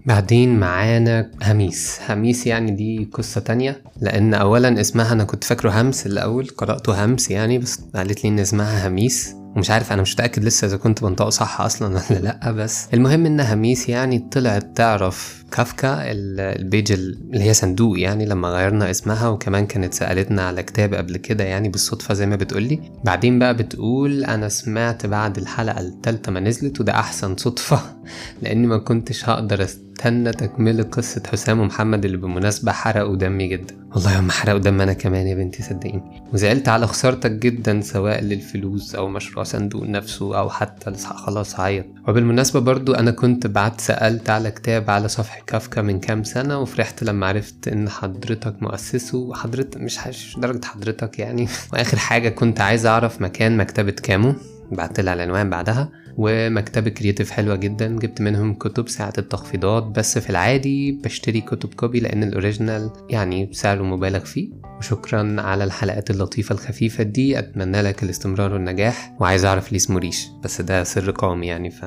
بعدين 0.05 0.59
معانا 0.59 1.31
هميس. 1.43 1.99
هميس 2.09 2.47
يعني 2.47 2.71
دي 2.71 3.09
قصة 3.13 3.41
تانية 3.41 3.83
لأن 4.01 4.33
أولا 4.33 4.81
اسمها 4.81 5.13
أنا 5.13 5.23
كنت 5.23 5.43
فاكره 5.43 5.81
همس 5.81 6.05
الأول 6.05 6.47
قرأته 6.47 7.05
همس 7.05 7.31
يعني 7.31 7.57
بس 7.57 7.81
قالت 7.95 8.23
لي 8.23 8.29
إن 8.29 8.39
اسمها 8.39 8.87
هميس. 8.87 9.35
ومش 9.55 9.71
عارف 9.71 9.93
أنا 9.93 10.01
مش 10.01 10.13
متأكد 10.13 10.43
لسه 10.43 10.67
إذا 10.67 10.77
كنت 10.77 11.01
بنطقه 11.03 11.29
صح 11.29 11.61
أصلا 11.61 11.87
ولا 12.09 12.19
لأ 12.19 12.51
بس 12.51 12.87
المهم 12.93 13.25
ان 13.25 13.39
هميس 13.39 13.89
يعني 13.89 14.19
طلعت 14.19 14.67
تعرف 14.75 15.38
كافكا 15.51 16.11
ال 16.11 16.27
page 16.27 16.91
اللي 16.91 17.43
هي 17.43 17.53
صندوق 17.53 17.99
يعني 17.99 18.25
لما 18.25 18.47
غيرنا 18.47 18.89
اسمها 18.91 19.27
وكمان 19.27 19.67
كانت 19.67 19.93
سألتنا 19.93 20.47
على 20.47 20.63
كتاب 20.63 20.93
قبل 20.93 21.17
كده 21.17 21.43
يعني 21.43 21.69
بالصدفة 21.69 22.13
زي 22.13 22.25
ما 22.25 22.35
بتقولي 22.35 22.79
بعدين 23.03 23.39
بقى 23.39 23.53
بتقول 23.53 24.25
أنا 24.25 24.49
سمعت 24.49 25.05
بعد 25.05 25.37
الحلقة 25.37 25.79
الثالثه 25.79 26.31
ما 26.31 26.39
نزلت 26.39 26.81
وده 26.81 26.93
أحسن 26.93 27.37
صدفة 27.37 27.79
لأني 28.41 28.67
ما 28.67 28.77
كنتش 28.77 29.29
هقدر 29.29 29.63
أستنى 29.63 30.31
تكملة 30.31 30.83
قصة 30.83 31.23
حسام 31.31 31.59
ومحمد 31.59 32.05
اللي 32.05 32.17
بالمناسبة 32.17 32.71
حرقوا 32.71 33.15
دمي 33.15 33.47
جدا. 33.47 33.75
والله 33.95 34.19
هم 34.19 34.31
حرقوا 34.31 34.59
دم 34.59 34.81
أنا 34.81 34.93
كمان 34.93 35.27
يا 35.27 35.35
بنتي 35.35 35.63
صدقيني. 35.63 36.23
وزعلت 36.33 36.69
على 36.69 36.87
خسارتك 36.87 37.31
جدا 37.31 37.81
سواء 37.81 38.21
للفلوس 38.21 38.95
أو 38.95 39.07
مشروع 39.07 39.43
صندوق 39.43 39.83
نفسه 39.83 40.39
أو 40.39 40.49
حتى 40.49 40.93
خلاص 40.93 41.59
عيط. 41.59 41.85
وبالمناسبة 42.07 42.59
برضو 42.59 42.93
أنا 42.93 43.11
كنت 43.11 43.47
بعت 43.47 43.81
سألت 43.81 44.29
على 44.29 44.51
كتاب 44.51 44.89
على 44.89 45.07
صفحة 45.07 45.38
كافكا 45.47 45.81
من 45.81 45.99
كام 45.99 46.23
سنة 46.23 46.59
وفرحت 46.59 47.03
لما 47.03 47.27
عرفت 47.27 47.67
إن 47.67 47.89
حضرتك 47.89 48.63
مؤسسه 48.63 49.17
وحضرتك 49.17 49.77
مش 49.77 50.07
مش 50.07 50.35
درجة 50.39 50.65
حضرتك 50.65 51.19
يعني. 51.19 51.47
وآخر 51.73 51.97
حاجة 51.97 52.29
كنت 52.29 52.61
عايز 52.61 52.85
أعرف 52.85 53.21
مكان 53.21 53.57
مكتبة 53.57 53.91
كامو. 53.91 54.35
بعت 54.71 54.99
لها 54.99 55.13
العنوان 55.13 55.49
بعدها. 55.49 55.89
ومكتبة 56.17 56.89
كرياتيف 56.89 57.31
حلوة 57.31 57.55
جدا. 57.55 57.87
جبت 57.99 58.21
منهم 58.21 58.53
كتب 58.53 58.89
ساعة 58.89 59.13
التخفيضات. 59.17 59.83
بس 59.83 60.17
في 60.17 60.29
العادي 60.29 60.91
بشتري 60.91 61.41
كتب 61.41 61.73
copy 61.73 61.99
لأن 61.99 62.23
ال 62.23 62.31
original 62.31 62.91
يعني 63.09 63.49
سعره 63.53 63.83
مبالغ 63.83 64.19
فيه. 64.19 64.49
وشكرا 64.77 65.41
على 65.41 65.63
الحلقات 65.63 66.09
اللطيفة 66.11 66.53
الخفيفة 66.53 67.03
دي. 67.03 67.39
أتمنى 67.39 67.81
لك 67.81 68.03
الاستمرار 68.03 68.53
والنجاح. 68.53 69.15
وعايز 69.19 69.45
أعرف 69.45 69.71
ليه 69.71 69.77
اسمه 69.77 69.99
ريش 69.99 70.27
بس 70.43 70.61
ده 70.61 70.83
سر 70.83 71.11
قومي 71.11 71.47
يعني 71.47 71.69
ف 71.69 71.85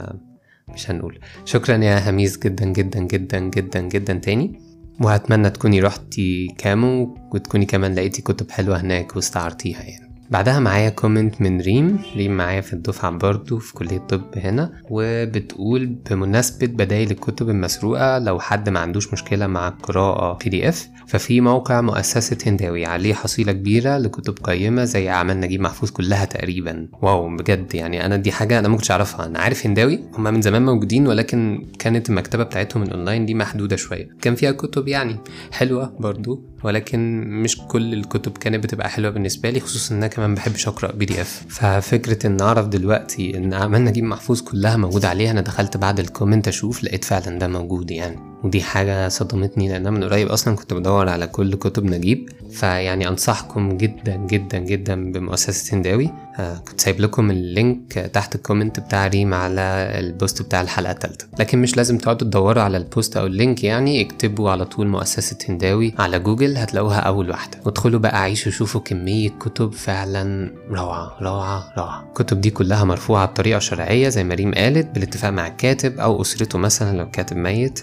مش 0.72 0.90
هنقول. 0.90 1.18
شكرا 1.44 1.76
يا 1.76 2.10
هميس 2.10 2.38
جدا 2.38 2.64
جدا 2.66 3.00
جدا 3.00 3.38
جدا 3.38 3.80
جدا 3.80 4.12
تاني. 4.12 4.60
وهتمنى 5.00 5.50
تكوني 5.50 5.80
رحتي 5.80 6.54
كامو 6.58 7.16
وتكوني 7.34 7.66
كمان 7.66 7.94
لقيتي 7.94 8.22
كتب 8.22 8.50
حلوة 8.50 8.80
هناك 8.80 9.16
واستعرتيها 9.16 9.82
يعني. 9.82 10.11
بعدها 10.32 10.60
معايا 10.60 10.88
comment 10.88 11.40
من 11.40 11.60
ريم. 11.60 11.98
ريم 12.16 12.36
معايا 12.36 12.60
في 12.60 12.72
الدفعة 12.72 13.10
برضو 13.10 13.58
في 13.58 13.74
كلية 13.74 13.98
طب 13.98 14.22
هنا 14.36 14.72
وبتقول 14.90 15.86
بمناسبة 15.86 16.66
بدايل 16.66 17.10
الكتب 17.10 17.50
المسروقة 17.50 18.18
لو 18.18 18.40
حد 18.40 18.68
ما 18.68 18.80
عندوش 18.80 19.12
مشكلة 19.12 19.46
مع 19.46 19.68
القراءة 19.68 20.38
PDF 20.44 20.88
ففي 21.06 21.40
موقع 21.40 21.80
مؤسسة 21.80 22.38
هنداوي 22.46 22.86
عليه 22.86 23.14
حصيلة 23.14 23.52
كبيرة 23.52 23.98
لكتب 23.98 24.34
قيمة 24.44 24.84
زي 24.84 25.10
أعمال 25.10 25.40
نجيب 25.40 25.60
محفوظ 25.60 25.90
كلها 25.90 26.24
تقريبا. 26.24 26.88
wow 27.02 27.36
بجد 27.36 27.74
يعني 27.74 28.06
أنا 28.06 28.16
دي 28.16 28.32
حاجة 28.32 28.58
أنا 28.58 28.68
ما 28.68 28.76
كنتش 28.76 28.90
أعرفها. 28.90 29.26
أنا 29.26 29.38
عارف 29.38 29.66
هنداوي 29.66 30.00
هما 30.18 30.30
من 30.30 30.42
زمان 30.42 30.64
موجودين 30.64 31.06
ولكن 31.06 31.66
كانت 31.78 32.10
المكتبة 32.10 32.42
بتاعتهم 32.42 32.82
الأونلاين 32.82 33.26
دي 33.26 33.34
محدودة 33.34 33.76
شوية. 33.76 34.08
كان 34.22 34.34
فيها 34.34 34.52
كتب 34.52 34.88
يعني 34.88 35.16
حلوة 35.50 35.96
برضو. 36.00 36.51
ولكن 36.64 37.20
مش 37.42 37.58
كل 37.58 37.92
الكتب 37.92 38.38
كانت 38.38 38.64
بتبقى 38.64 38.88
حلوة 38.90 39.10
بالنسبة 39.10 39.50
لي 39.50 39.60
خصوصا 39.60 39.94
إن 39.94 39.98
أنا 39.98 40.06
كمان 40.06 40.34
بحبش 40.34 40.68
أقرأ 40.68 40.92
PDF 40.92 41.44
ففكرة 41.48 42.26
إن 42.26 42.40
أعرف 42.40 42.66
دلوقتي 42.66 43.36
إن 43.36 43.52
أعمال 43.52 43.84
نجيب 43.84 44.04
محفوظ 44.04 44.40
كلها 44.40 44.76
موجودة 44.76 45.08
عليها 45.08 45.30
أنا 45.30 45.40
دخلت 45.40 45.76
بعد 45.76 46.00
ال 46.00 46.06
comment 46.06 46.48
أشوف 46.48 46.84
لقيت 46.84 47.04
فعلا 47.04 47.38
ده 47.38 47.48
موجود 47.48 47.90
يعني. 47.90 48.31
ودي 48.44 48.62
حاجة 48.62 49.08
صدمتني 49.08 49.68
لأن 49.68 49.92
من 49.92 50.04
قريب 50.04 50.28
أصلا 50.28 50.56
كنت 50.56 50.74
بدور 50.74 51.08
على 51.08 51.26
كل 51.26 51.54
كتب 51.54 51.84
نجيب. 51.84 52.30
فيعني 52.50 53.08
أنصحكم 53.08 53.76
جدا 53.76 54.16
جدا 54.16 54.58
جدا 54.58 55.12
بمؤسسة 55.12 55.76
هنداوي 55.76 56.10
آه 56.38 56.56
كنت 56.56 56.80
سايب 56.80 57.00
لكم 57.00 57.30
ال 57.30 57.43
link 57.43 57.92
تحت 57.92 58.34
ال 58.34 58.40
comment 58.40 58.80
بتاع 58.80 59.06
ريم 59.06 59.34
على 59.34 59.60
ال 59.98 60.07
post 60.07 60.42
بتاع 60.42 60.60
الحلقة 60.60 60.90
التالتة. 60.92 61.26
لكن 61.38 61.58
مش 61.58 61.76
لازم 61.76 61.98
تقعدوا 61.98 62.26
تدوروا 62.28 62.62
على 62.62 62.76
ال 62.76 62.84
post 62.84 63.16
أو 63.16 63.26
ال 63.26 63.34
link 63.34 63.64
يعني 63.64 64.00
اكتبوا 64.02 64.50
على 64.50 64.64
طول 64.64 64.88
مؤسسة 64.88 65.36
هنداوي 65.48 65.94
على 65.98 66.18
جوجل 66.18 66.56
هتلاقوها 66.56 66.98
أول 66.98 67.30
واحدة. 67.30 67.58
وادخلوا 67.64 68.00
بقى 68.00 68.22
عيشوا 68.22 68.52
شوفوا 68.52 68.80
كمية 68.80 69.28
كتب 69.30 69.72
فعلا 69.72 70.50
روعة 70.70 71.16
روعة 71.22 71.72
روعة. 71.78 72.04
الكتب 72.08 72.40
دي 72.40 72.50
كلها 72.50 72.84
مرفوعة 72.84 73.26
بطريقة 73.26 73.58
شرعية 73.58 74.08
زي 74.08 74.24
ما 74.24 74.34
ريم 74.34 74.54
قالت 74.54 74.94
بالاتفاق 74.94 75.30
مع 75.30 75.46
الكاتب 75.46 75.98
أو 75.98 76.22
أسرته 76.22 76.58
مثلا 76.58 76.96
لو 76.98 77.10
كاتب 77.10 77.36
ميت. 77.36 77.80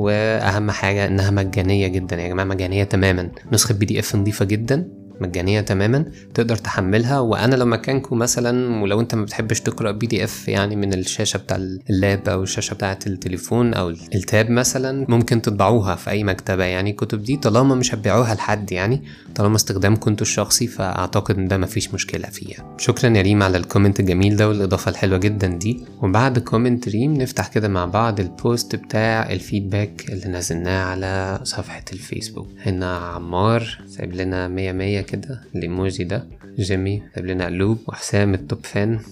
وأهم 0.00 0.70
حاجة 0.70 1.06
إنها 1.06 1.30
مجانية 1.30 1.88
جدا. 1.88 2.16
يا 2.16 2.28
جماعة 2.28 2.46
مجانية 2.46 2.84
تماما. 2.84 3.30
نسخة 3.52 3.74
PDF 3.74 4.16
نظيفة 4.16 4.44
جدا. 4.44 4.99
مجانية 5.20 5.60
تماما 5.60 6.04
تقدر 6.34 6.56
تحملها. 6.56 7.20
وأنا 7.20 7.54
لو 7.54 7.66
مكانكم 7.66 8.18
مثلا 8.18 8.82
ولو 8.82 9.00
أنت 9.00 9.14
ما 9.14 9.22
بتحبش 9.24 9.60
تقرأ 9.60 9.90
PDF 9.90 10.48
يعني 10.48 10.76
من 10.76 10.94
الشاشة 10.94 11.36
بتاع 11.38 11.56
ال 11.90 12.00
lap 12.00 12.28
أو 12.28 12.42
الشاشة 12.42 12.74
بتاعة 12.74 12.98
التليفون 13.06 13.74
أو 13.74 13.88
ال 13.88 14.03
tab 14.03 14.50
مثلا 14.50 15.06
ممكن 15.08 15.42
تطبعوها 15.42 15.94
في 15.94 16.10
أي 16.10 16.24
مكتبة. 16.24 16.64
يعني 16.64 16.90
الكتب 16.90 17.22
دي 17.22 17.36
طالما 17.36 17.74
مش 17.74 17.94
هتبيعوها 17.94 18.34
لحد 18.34 18.72
يعني 18.72 19.02
طالما 19.34 19.56
استخدامكم 19.56 20.10
أنتوا 20.10 20.26
الشخصي 20.26 20.66
فأعتقد 20.66 21.38
إن 21.38 21.48
ده 21.48 21.58
مفيش 21.58 21.94
مشكلة 21.94 22.28
فيها. 22.28 22.76
شكرا 22.78 23.10
يا 23.16 23.22
ريم 23.22 23.42
على 23.42 23.58
ال 23.58 23.63
comment 23.63 24.00
الجميل 24.00 24.36
ده 24.36 24.48
والإضافة 24.48 24.90
الحلوة 24.90 25.18
جدا 25.18 25.46
دي. 25.46 25.80
وبعد 26.02 26.38
comment 26.38 26.88
ريم 26.88 27.14
نفتح 27.14 27.48
كده 27.48 27.68
مع 27.68 27.84
بعض 27.84 28.20
ال 28.20 28.31
post 28.31 28.76
بتاع 28.76 29.32
ال 29.32 29.40
feedback 29.40 30.04
اللي 30.08 30.28
نزلناه 30.28 30.84
على 30.84 31.40
صفحة 31.42 31.84
الفيسبوك. 31.92 32.48
هنا 32.66 32.96
عمار 32.96 33.78
سايب 33.86 34.14
لنا 34.14 34.48
مية 34.48 34.72
مية 34.72 35.00
كده. 35.12 35.40
الإيموجي 35.56 36.04
ده 36.04 36.24
جيمي 36.58 37.02
سايب 37.14 37.26
لنا 37.26 37.46
قلوب 37.46 37.78
وحسام 37.88 38.34
ال 38.34 38.42
top 38.42 38.66
fan 38.66 39.00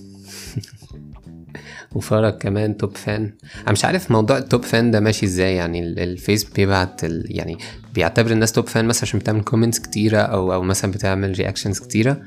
وفرج 1.95 2.39
كمان 2.39 2.77
top 2.77 2.97
fan 2.97 3.33
أنا 3.63 3.73
مش 3.73 3.85
عارف 3.85 4.11
موضوع 4.11 4.39
ال 4.39 4.45
top 4.45 4.63
fan 4.63 4.91
ده 4.91 5.01
ماشي 5.01 5.27
إزاي 5.27 5.55
يعني 5.55 5.81
الفيس 5.81 6.45
بيبعت 6.45 7.05
ال... 7.05 7.25
يعني 7.29 7.59
بيعتبر 7.95 8.31
الناس 8.31 8.53
top 8.53 8.69
fan 8.69 8.85
مثلا 8.85 9.03
عشان 9.03 9.19
بتعمل 9.21 9.41
comments 9.41 9.79
كتيرة 9.79 10.19
أو 10.19 10.53
أو 10.53 10.63
مثلا 10.63 10.91
بتعمل 10.91 11.39
reactions 11.39 11.79
كتيرة. 11.79 12.23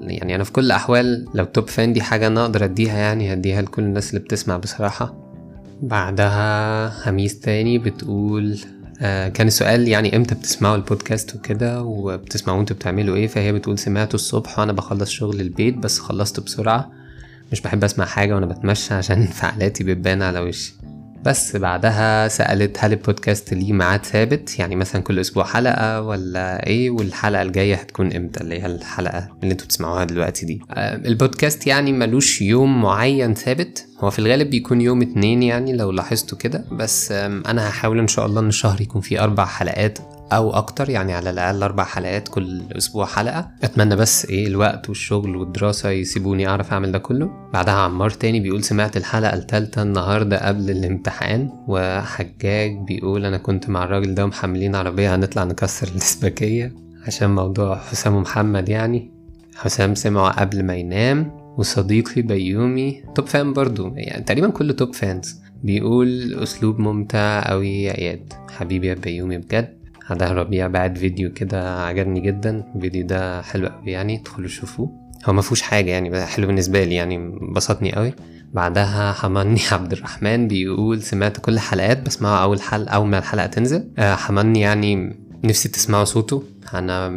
يعني 0.00 0.34
أنا 0.34 0.44
في 0.44 0.52
كل 0.52 0.64
الأحوال 0.64 1.26
لو 1.34 1.44
top 1.44 1.68
fan 1.68 1.92
دي 1.92 2.02
حاجة 2.02 2.26
أنا 2.26 2.42
أقدر 2.42 2.64
أديها 2.64 2.98
يعني 2.98 3.32
هديها 3.32 3.62
لكل 3.62 3.82
الناس 3.82 4.10
اللي 4.10 4.20
بتسمع 4.20 4.56
بصراحة. 4.56 5.14
بعدها 5.82 7.10
هميس 7.10 7.40
تاني 7.40 7.78
بتقول 7.78 8.58
كان 9.28 9.46
السؤال 9.46 9.88
يعني 9.88 10.16
إمتى 10.16 10.34
بتسمعوا 10.34 10.76
البودكاست 10.76 11.36
وكده 11.36 11.82
وبتسمعوا 11.82 12.60
أنتوا 12.60 12.76
بتعملوا 12.76 13.16
إيه؟ 13.16 13.26
فهي 13.26 13.52
بتقول 13.52 13.78
سمعته 13.78 14.14
الصبح 14.14 14.58
وأنا 14.58 14.72
بخلص 14.72 15.10
شغل 15.10 15.40
البيت 15.40 15.76
بس 15.76 15.98
خلصته 15.98 16.42
بسرعة. 16.42 16.92
مش 17.52 17.60
بحب 17.60 17.84
اسمع 17.84 18.04
حاجة 18.04 18.34
وأنا 18.34 18.46
بتمشى 18.46 18.94
عشان 18.94 19.20
انفعالاتي 19.22 19.84
بتبان 19.84 20.22
على 20.22 20.40
وشي. 20.40 20.74
بس 21.24 21.56
بعدها 21.56 22.28
سألت 22.28 22.76
هل 22.80 22.92
البودكاست 22.92 23.54
ليه 23.54 23.72
ميعاد 23.72 24.04
ثابت؟ 24.06 24.58
يعني 24.58 24.76
مثلا 24.76 25.02
كل 25.02 25.18
أسبوع 25.18 25.44
حلقة 25.44 26.00
ولا 26.00 26.66
إيه؟ 26.66 26.90
والحلقة 26.90 27.42
الجاية 27.42 27.74
هتكون 27.74 28.12
إمتى؟ 28.12 28.40
اللي 28.40 28.62
هي 28.62 28.66
الحلقة 28.66 29.28
اللي 29.42 29.52
أنتوا 29.52 29.66
بتسمعوها 29.66 30.04
دلوقتي 30.04 30.46
دي. 30.46 30.60
آه 30.70 30.96
البودكاست 30.96 31.66
يعني 31.66 31.92
ملوش 31.92 32.42
يوم 32.42 32.82
معين 32.82 33.34
ثابت. 33.34 33.86
هو 34.00 34.10
في 34.10 34.18
الغالب 34.18 34.50
بيكون 34.50 34.80
يوم 34.80 35.02
اتنين 35.02 35.42
يعني 35.42 35.72
لو 35.72 35.90
لاحظتوا 35.90 36.38
كده. 36.38 36.64
بس 36.72 37.12
أنا 37.12 37.68
هحاول 37.68 37.98
إن 37.98 38.08
شاء 38.08 38.26
الله 38.26 38.40
إن 38.40 38.48
الشهر 38.48 38.80
يكون 38.80 39.00
فيه 39.00 39.24
أربع 39.24 39.44
حلقات. 39.44 39.98
أو 40.32 40.50
أكتر 40.50 40.90
يعني 40.90 41.12
على 41.12 41.30
الأقل 41.30 41.62
أربع 41.62 41.84
حلقات 41.84 42.28
كل 42.28 42.62
أسبوع 42.72 43.06
حلقة. 43.06 43.50
أتمنى 43.62 43.96
بس 43.96 44.26
إيه 44.26 44.46
الوقت 44.46 44.88
والشغل 44.88 45.36
والدراسة 45.36 45.90
يسيبوني 45.90 46.48
أعرف 46.48 46.72
أعمل 46.72 46.92
ده 46.92 46.98
كله. 46.98 47.30
بعدها 47.52 47.74
عمار 47.74 48.10
تاني 48.10 48.40
بيقول 48.40 48.64
سمعت 48.64 48.96
الحلقة 48.96 49.34
الثالثه 49.34 49.82
النهارده 49.82 50.48
قبل 50.48 50.70
الامتحان 50.70 51.50
وحجاج 51.68 52.78
بيقول 52.86 53.24
أنا 53.24 53.38
كنت 53.38 53.68
مع 53.68 53.84
الراجل 53.84 54.14
ده 54.14 54.24
ومحملين 54.24 54.74
عربية 54.74 55.14
هنطلع 55.14 55.44
نكسر 55.44 55.88
الاسباكيه 55.92 56.72
عشان 57.06 57.34
موضوع 57.34 57.76
حسام 57.78 58.14
ومحمد 58.14 58.68
يعني. 58.68 59.10
حسام 59.56 59.94
سمعه 59.94 60.40
قبل 60.40 60.62
ما 60.62 60.74
ينام 60.74 61.44
وصديقي 61.58 62.22
بيومي 62.22 63.02
توب 63.14 63.26
فان 63.26 63.52
برضو 63.52 63.92
يعني 63.96 64.24
تقريبا 64.24 64.48
كله 64.48 64.72
توب 64.72 64.94
فانز. 64.94 65.40
بيقول 65.62 66.34
أسلوب 66.42 66.78
ممتع 66.78 67.50
قوي 67.50 67.82
يا 67.82 67.98
اياد 67.98 68.32
حبيبي 68.50 68.86
يا 68.86 68.94
بيومي 68.94 69.38
بجد. 69.38 69.83
هذا 70.06 70.32
ربيع 70.32 70.66
بعد 70.66 70.98
فيديو 70.98 71.32
كده 71.32 71.84
عجبني 71.84 72.20
جدا. 72.20 72.64
الفيديو 72.76 73.06
ده 73.06 73.42
حلو 73.42 73.66
قوي 73.66 73.90
يعني 73.92 74.20
ادخلوا 74.20 74.48
شوفوه. 74.48 75.04
هو 75.24 75.32
ما 75.32 75.42
فيهوش 75.42 75.62
حاجة 75.62 75.90
يعني 75.90 76.26
حلو 76.26 76.46
بالنسبة 76.46 76.84
لي 76.84 76.94
يعني 76.94 77.38
بسطني 77.54 77.92
قوي. 77.92 78.14
بعدها 78.52 79.12
حماني 79.12 79.60
عبد 79.72 79.92
الرحمن 79.92 80.48
بيقول 80.48 81.02
سمعت 81.02 81.36
كل 81.40 81.52
الحلقات 81.52 82.06
بسمعها 82.06 82.42
أول 82.42 82.60
حلقه 82.62 82.94
أول 82.94 83.06
ما 83.08 83.18
الحلقة 83.18 83.46
تنزل. 83.46 83.88
آه 83.98 84.14
حماني 84.14 84.60
يعني 84.60 85.16
نفسي 85.44 85.68
تسمعوا 85.68 86.04
صوته. 86.04 86.42
أنا 86.74 87.08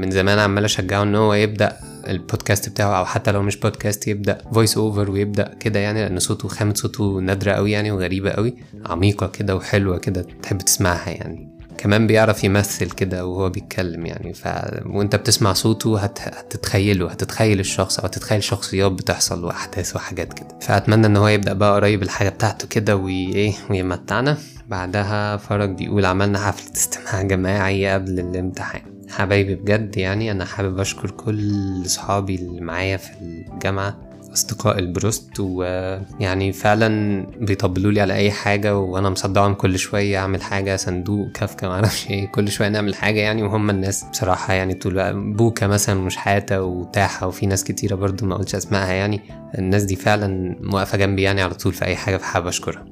من 0.00 0.10
زمان 0.10 0.38
عمال 0.38 0.64
أشجعه 0.64 1.02
إن 1.02 1.14
هو 1.14 1.34
يبدأ 1.34 1.76
البودكاست 2.08 2.68
بتاعه 2.68 2.98
أو 2.98 3.04
حتى 3.04 3.32
لو 3.32 3.42
مش 3.42 3.56
بودكاست 3.56 4.08
يبدأ 4.08 4.38
voice 4.52 4.76
over 4.76 5.10
ويبدأ 5.10 5.54
كده 5.60 5.80
يعني 5.80 6.02
لأن 6.02 6.18
صوته 6.18 6.48
خامة 6.48 6.74
صوته 6.74 7.20
نادرة 7.20 7.52
قوي 7.52 7.72
يعني 7.72 7.90
وغريبة 7.90 8.30
قوي. 8.30 8.54
عميقة 8.86 9.26
كده 9.26 9.56
وحلوة 9.56 9.98
كده 9.98 10.26
تحب 10.42 10.58
تسمعها 10.58 11.10
يعني. 11.10 11.55
كمان 11.78 12.06
بيعرف 12.06 12.44
يمثل 12.44 12.90
كده 12.90 13.26
وهو 13.26 13.50
بيتكلم 13.50 14.06
يعني. 14.06 14.34
ف... 14.34 14.48
وانت 14.86 15.16
بتسمع 15.16 15.52
صوته 15.52 15.98
هت... 15.98 16.18
هتتخيله 16.20 17.10
هتتخيل 17.10 17.60
الشخص 17.60 17.98
أو 17.98 18.04
هتتخيل 18.06 18.42
شخصيات 18.42 18.92
بتحصل 18.92 19.44
وأحداث 19.44 19.96
وحاجات 19.96 20.32
كده. 20.32 20.48
فأتمنى 20.60 21.06
إن 21.06 21.16
هو 21.16 21.28
يبدأ 21.28 21.52
بقى 21.52 21.74
قريب 21.74 22.02
الحاجة 22.02 22.28
بتاعته 22.28 22.68
كده 22.68 22.96
وايه 22.96 23.52
ويمتعنا. 23.70 24.38
بعدها 24.68 25.36
فرج 25.36 25.70
بيقول 25.70 26.04
عملنا 26.04 26.38
حفلة 26.38 26.72
استماع 26.72 27.22
جماعي 27.22 27.92
قبل 27.94 28.20
الامتحان. 28.20 28.82
حبايبي 29.10 29.54
بجد 29.54 29.96
يعني 29.96 30.30
أنا 30.30 30.44
حابب 30.44 30.80
أشكر 30.80 31.10
كل 31.10 31.82
صحابي 31.86 32.34
اللي 32.34 32.60
معايا 32.60 32.96
في 32.96 33.10
الجامعة. 33.20 34.05
أصدقاء 34.36 34.78
البروست 34.78 35.40
ويعني 35.40 36.52
فعلا 36.52 37.22
بيطبلوا 37.40 37.92
لي 37.92 38.00
على 38.00 38.14
أي 38.14 38.30
حاجة 38.30 38.78
وأنا 38.78 39.10
مصدعهم 39.10 39.54
كل 39.54 39.78
شوية 39.78 40.18
أعمل 40.18 40.42
حاجة 40.42 40.76
صندوق 40.76 41.28
كافكا 41.32 41.68
معرفش 41.68 42.10
إيه 42.10 42.26
كل 42.26 42.48
شوية 42.48 42.68
نعمل 42.68 42.94
حاجة 42.94 43.20
يعني 43.20 43.42
وهم 43.42 43.70
الناس 43.70 44.04
بصراحة 44.04 44.54
يعني 44.54 44.74
طول 44.74 45.12
بوكا 45.34 45.66
مثلا 45.66 45.94
مش 46.00 46.16
حاتة 46.16 46.62
وتاحة 46.62 47.26
وفي 47.26 47.46
ناس 47.46 47.64
كتيرة 47.64 47.94
برضو 47.94 48.26
ما 48.26 48.36
قلتش 48.36 48.54
أسمائها 48.54 48.92
يعني. 48.92 49.20
الناس 49.58 49.82
دي 49.82 49.96
فعلا 49.96 50.56
واقفة 50.72 50.98
جنبي 50.98 51.22
يعني 51.22 51.42
على 51.42 51.54
طول 51.54 51.72
في 51.72 51.84
أي 51.84 51.96
حاجة 51.96 52.16
فحابب 52.16 52.46
أشكرها. 52.46 52.84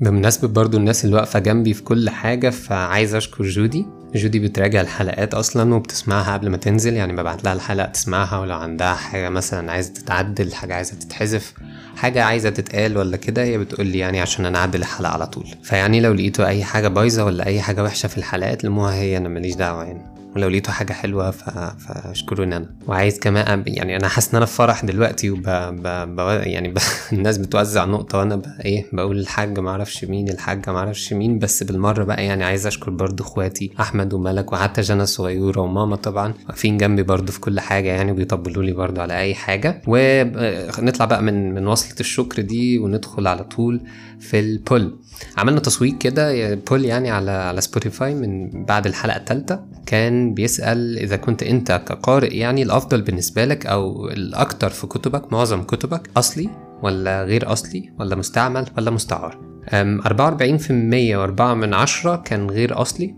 بمناسبة 0.00 0.48
برضو 0.48 0.78
الناس 0.78 1.04
اللي 1.04 1.16
واقفة 1.16 1.38
جنبي 1.38 1.74
في 1.74 1.82
كل 1.82 2.10
حاجة 2.10 2.50
فعايز 2.50 3.14
أشكر 3.14 3.44
جودي. 3.44 3.86
جودي 4.18 4.38
بتراجع 4.38 4.80
الحلقات 4.80 5.34
أصلا 5.34 5.74
وبتسمعها 5.74 6.32
قبل 6.32 6.48
ما 6.48 6.56
تنزل 6.56 6.94
يعني 6.94 7.12
ببعت 7.12 7.44
لها 7.44 7.52
الحلقة 7.52 7.86
تسمعها 7.86 8.38
ولو 8.38 8.56
عندها 8.56 8.94
حاجة 8.94 9.28
مثلا 9.28 9.72
عايزة 9.72 9.92
تتعدل 9.92 10.54
حاجة 10.54 10.74
عايزة 10.74 10.94
تتحذف 10.96 11.54
حاجة 11.96 12.24
عايزة 12.24 12.50
تتقال 12.50 12.96
ولا 12.98 13.16
كده 13.16 13.42
هي 13.44 13.58
بتقول 13.58 13.86
لي 13.86 13.98
يعني 13.98 14.20
عشان 14.20 14.46
أنا 14.46 14.58
أعدل 14.58 14.80
الحلقة 14.80 15.12
على 15.12 15.26
طول. 15.26 15.46
فيعني 15.62 16.00
لو 16.00 16.12
لقيتوا 16.12 16.46
أي 16.46 16.64
حاجة 16.64 16.88
بايظة 16.88 17.24
ولا 17.24 17.46
أي 17.46 17.60
حاجة 17.60 17.82
وحشة 17.82 18.06
في 18.06 18.18
الحلقات 18.18 18.64
لموها 18.64 18.94
هي 18.94 19.16
أنا 19.16 19.28
ماليش 19.28 19.54
دعوة 19.54 19.84
يعني. 19.84 20.23
ولو 20.36 20.48
لقيتوا 20.48 20.72
حاجة 20.72 20.92
حلوة 20.92 21.30
ف... 21.30 21.44
فاشكروني 21.58 22.56
أنا. 22.56 22.66
وعايز 22.86 23.18
كمان 23.18 23.64
يعني 23.66 23.96
أنا 23.96 24.08
حاسس 24.08 24.30
إن 24.30 24.36
أنا 24.36 24.46
في 24.46 24.52
فرح 24.54 24.84
دلوقتي 24.84 25.30
وب... 25.30 25.42
ب... 25.48 25.82
ب... 26.16 26.18
يعني 26.42 26.68
ب... 26.68 26.78
الناس 27.12 27.38
بتوزع 27.38 27.84
نقطة 27.84 28.18
وأنا 28.18 28.36
بقى 28.36 28.64
إيه 28.64 28.86
بقول 28.92 29.18
الحاج 29.18 29.58
معرفش 29.58 30.04
مين 30.04 30.28
الحاجة 30.28 30.72
معرفش 30.72 31.12
مين. 31.12 31.38
بس 31.38 31.62
بالمرة 31.62 32.04
بقى 32.04 32.24
يعني 32.24 32.44
عايز 32.44 32.66
أشكر 32.66 32.90
برضو 32.90 33.22
إخواتي 33.22 33.70
أحمد 33.80 34.14
وملك 34.14 34.52
وحتى 34.52 34.80
جنى 34.80 35.02
الصغيرة 35.02 35.60
وماما 35.60 35.96
طبعا 35.96 36.34
واقفين 36.48 36.78
جنبي 36.78 37.02
برضو 37.02 37.32
في 37.32 37.40
كل 37.40 37.60
حاجة 37.60 37.88
يعني 37.88 38.12
وبيطبلوا 38.12 38.62
لي 38.62 38.72
برضو 38.72 39.00
على 39.00 39.18
أي 39.18 39.34
حاجة. 39.34 39.82
ونطلع 39.86 41.06
بقى 41.06 41.22
من 41.22 41.54
من 41.54 41.66
وصلة 41.66 41.96
الشكر 42.00 42.42
دي 42.42 42.78
وندخل 42.78 43.26
على 43.26 43.44
طول 43.44 43.80
في 44.20 44.40
ال 44.40 44.49
poll. 44.49 44.96
عملنا 45.36 45.60
تصويت 45.60 45.98
كده 45.98 46.54
poll 46.54 46.84
يعني 46.84 47.10
على 47.10 47.30
على 47.30 47.60
Spotify 47.60 48.14
من 48.14 48.64
بعد 48.64 48.86
الحلقة 48.86 49.16
الثالثه 49.16 49.60
كان 49.86 50.23
بيسأل 50.32 50.98
إذا 50.98 51.16
كنت 51.16 51.42
أنت 51.42 51.82
كقارئ 51.86 52.36
يعني 52.36 52.62
الأفضل 52.62 53.02
بالنسبة 53.02 53.44
لك 53.44 53.66
أو 53.66 54.08
الاكثر 54.08 54.70
في 54.70 54.86
كتبك 54.86 55.32
معظم 55.32 55.62
كتبك 55.62 56.10
أصلي 56.16 56.50
ولا 56.82 57.24
غير 57.24 57.52
أصلي 57.52 57.92
ولا 57.98 58.16
مستعمل 58.16 58.66
ولا 58.78 58.90
مستعار؟ 58.90 59.54
44% 59.72 61.16
وأربعة 61.16 61.54
من 61.54 61.74
عشرة 61.74 62.16
كان 62.16 62.50
غير 62.50 62.80
أصلي 62.80 63.14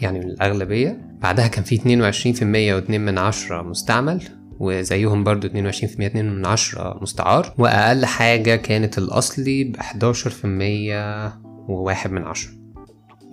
يعني 0.00 0.18
من 0.18 0.24
الأغلبية. 0.24 1.00
بعدها 1.22 1.46
كان 1.46 1.64
في 1.64 1.78
22% 1.78 2.74
واتنين 2.74 3.00
من 3.00 3.18
عشرة 3.18 3.62
مستعمل 3.62 4.22
وزيهم 4.60 5.24
برضو 5.24 5.48
22% 5.48 5.52
2 5.52 6.30
من 6.30 6.46
عشرة 6.46 6.98
مستعار. 7.02 7.54
وأقل 7.58 8.06
حاجة 8.06 8.56
كانت 8.56 8.98
الأصلي 8.98 9.64
ب 9.64 9.76
11% 9.76 11.44
وواحد 11.68 12.12
من 12.12 12.22
عشرة. 12.22 12.52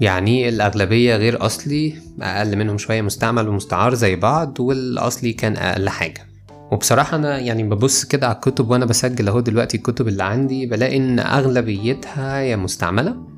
يعني 0.01 0.49
الأغلبية 0.49 1.15
غير 1.15 1.45
أصلي 1.45 1.93
أقل 2.21 2.55
منهم 2.55 2.77
شوية 2.77 3.01
مستعمل 3.01 3.47
ومستعار 3.47 3.93
زي 3.93 4.15
بعض 4.15 4.59
والأصلي 4.59 5.33
كان 5.33 5.57
أقل 5.57 5.89
حاجة. 5.89 6.27
وبصراحة 6.71 7.17
أنا 7.17 7.39
يعني 7.39 7.63
ببص 7.63 8.03
كده 8.05 8.27
على 8.27 8.35
الكتب 8.35 8.69
وأنا 8.69 8.85
بسجل 8.85 9.27
أهو 9.27 9.39
دلوقتي 9.39 9.77
الكتب 9.77 10.07
اللي 10.07 10.23
عندي 10.23 10.65
بلاقي 10.65 10.97
إن 10.97 11.19
أغلبيتها 11.19 12.37
يا 12.37 12.55
مستعملة 12.55 13.32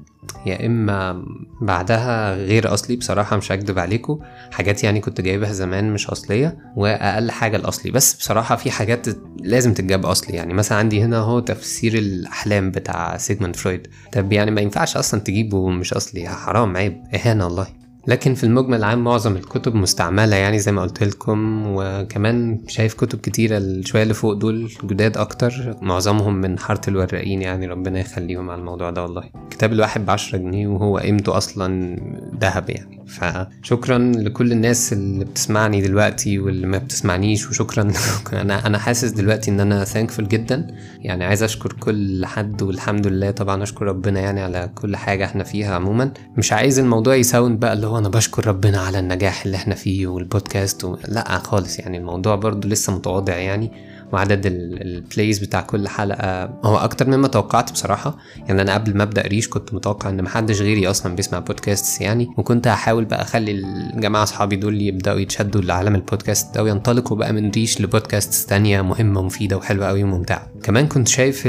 يا 0.45 0.65
إما 0.65 1.25
بعضها 1.61 2.35
غير 2.35 2.73
أصلي 2.73 2.95
بصراحة 2.95 3.37
مش 3.37 3.51
هكدب 3.51 3.79
عليكم 3.79 4.19
حاجات 4.51 4.83
يعني 4.83 4.99
كنت 4.99 5.21
جايبها 5.21 5.51
زمان 5.51 5.93
مش 5.93 6.07
أصلية 6.09 6.57
وأقل 6.75 7.31
حاجة 7.31 7.57
الأصلي. 7.57 7.91
بس 7.91 8.13
بصراحة 8.13 8.55
في 8.55 8.71
حاجات 8.71 9.07
لازم 9.39 9.73
تتجاب 9.73 10.05
أصلي. 10.05 10.35
يعني 10.35 10.53
مثلا 10.53 10.77
عندي 10.77 11.03
هنا 11.03 11.17
أهو 11.17 11.39
تفسير 11.39 11.93
الأحلام 11.93 12.71
بتاع 12.71 13.17
سيجموند 13.17 13.55
فرويد. 13.55 13.87
طب 14.11 14.33
يعني 14.33 14.51
ما 14.51 14.61
ينفعش 14.61 14.97
أصلا 14.97 15.19
تجيبه 15.19 15.69
مش 15.69 15.93
أصلي 15.93 16.29
حرام 16.29 16.77
عيب. 16.77 17.03
إهانة 17.15 17.45
والله. 17.45 17.84
لكن 18.07 18.33
في 18.33 18.43
المجمل 18.43 18.77
العام 18.77 19.03
معظم 19.03 19.35
الكتب 19.35 19.75
مستعملة 19.75 20.35
يعني 20.35 20.59
زي 20.59 20.71
ما 20.71 20.81
قلت 20.81 21.03
لكم 21.03 21.63
وكمان 21.67 22.59
شايف 22.67 22.93
كتب 22.93 23.19
كتيرة 23.19 23.81
شوية 23.81 24.03
اللي 24.03 24.13
فوق 24.13 24.33
دول 24.33 24.71
جداد 24.83 25.17
أكتر 25.17 25.77
معظمهم 25.81 26.35
من 26.35 26.59
حارة 26.59 26.81
الورقين 26.87 27.41
يعني 27.41 27.67
ربنا 27.67 27.99
يخليهم 27.99 28.49
على 28.49 28.59
الموضوع 28.59 28.89
ده 28.89 29.03
والله. 29.03 29.23
كتاب 29.49 29.73
الواحد 29.73 30.05
بعشرة 30.05 30.37
جنيه 30.37 30.67
وهو 30.67 30.97
قيمته 30.97 31.37
أصلا 31.37 31.95
ذهب 32.41 32.69
يعني. 32.69 33.05
فشكرا 33.07 33.97
لكل 33.97 34.51
الناس 34.51 34.93
اللي 34.93 35.25
بتسمعني 35.25 35.81
دلوقتي 35.81 36.39
واللي 36.39 36.67
ما 36.67 36.77
بتسمعنيش 36.77 37.49
وشكرا 37.49 37.91
أنا 38.41 38.67
أنا 38.67 38.77
حاسس 38.77 39.09
دلوقتي 39.09 39.51
إن 39.51 39.59
أنا 39.59 39.85
thankful 39.85 40.21
جدا. 40.21 40.67
يعني 40.99 41.25
عايز 41.25 41.43
أشكر 41.43 41.73
كل 41.73 42.25
حد 42.25 42.61
والحمد 42.61 43.07
لله. 43.07 43.31
طبعا 43.31 43.63
أشكر 43.63 43.85
ربنا 43.85 44.19
يعني 44.19 44.41
على 44.41 44.69
كل 44.75 44.95
حاجة 44.95 45.25
إحنا 45.25 45.43
فيها 45.43 45.75
عموما. 45.75 46.11
مش 46.37 46.53
عايز 46.53 46.79
الموضوع 46.79 47.15
ي 47.15 47.23
sound 47.23 47.59
بقى 47.59 47.73
اللي 47.73 47.87
هو 47.87 47.94
أنا 47.97 48.09
بشكر 48.09 48.47
ربنا 48.47 48.79
على 48.81 48.99
النجاح 48.99 49.45
اللي 49.45 49.57
إحنا 49.57 49.75
فيه 49.75 50.07
والبودكاست 50.07 50.83
و... 50.83 50.97
لا 51.07 51.37
خالص 51.39 51.79
يعني 51.79 51.97
الموضوع 51.97 52.35
برضو 52.35 52.67
لسه 52.67 52.95
متواضع 52.95 53.35
يعني 53.35 53.71
وعدد 54.13 54.41
ال 54.45 54.61
plays 54.61 55.39
بتاع 55.39 55.61
كل 55.61 55.87
حلقة 55.87 56.43
هو 56.63 56.77
أكتر 56.77 57.07
مما 57.07 57.27
توقعت 57.27 57.71
بصراحة. 57.71 58.17
يعني 58.47 58.61
أنا 58.61 58.73
قبل 58.73 58.97
ما 58.97 59.03
أبدأ 59.03 59.21
ريش 59.21 59.49
كنت 59.49 59.73
متوقع 59.73 60.09
إن 60.09 60.21
محدش 60.23 60.61
غيري 60.61 60.87
أصلا 60.89 61.15
بيسمع 61.15 61.39
بودكاست 61.39 62.01
يعني 62.01 62.27
وكنت 62.37 62.67
هحاول 62.67 63.05
بقى 63.05 63.21
أخلي 63.21 63.51
الجماعة 63.51 64.23
أصحابي 64.23 64.55
دول 64.55 64.81
يبدأوا 64.81 65.19
يتشدوا 65.19 65.61
لعالم 65.61 65.95
البودكاست 65.95 66.55
ده 66.55 66.63
وينطلقوا 66.63 67.17
بقى 67.17 67.33
من 67.33 67.49
ريش 67.51 67.81
لبودكاست 67.81 68.49
تانية 68.49 68.81
مهمة 68.81 69.19
ومفيدة 69.19 69.57
وحلوة 69.57 69.87
قوي 69.87 70.03
وممتعة. 70.03 70.47
كمان 70.63 70.87
كنت 70.87 71.07
شايف 71.07 71.47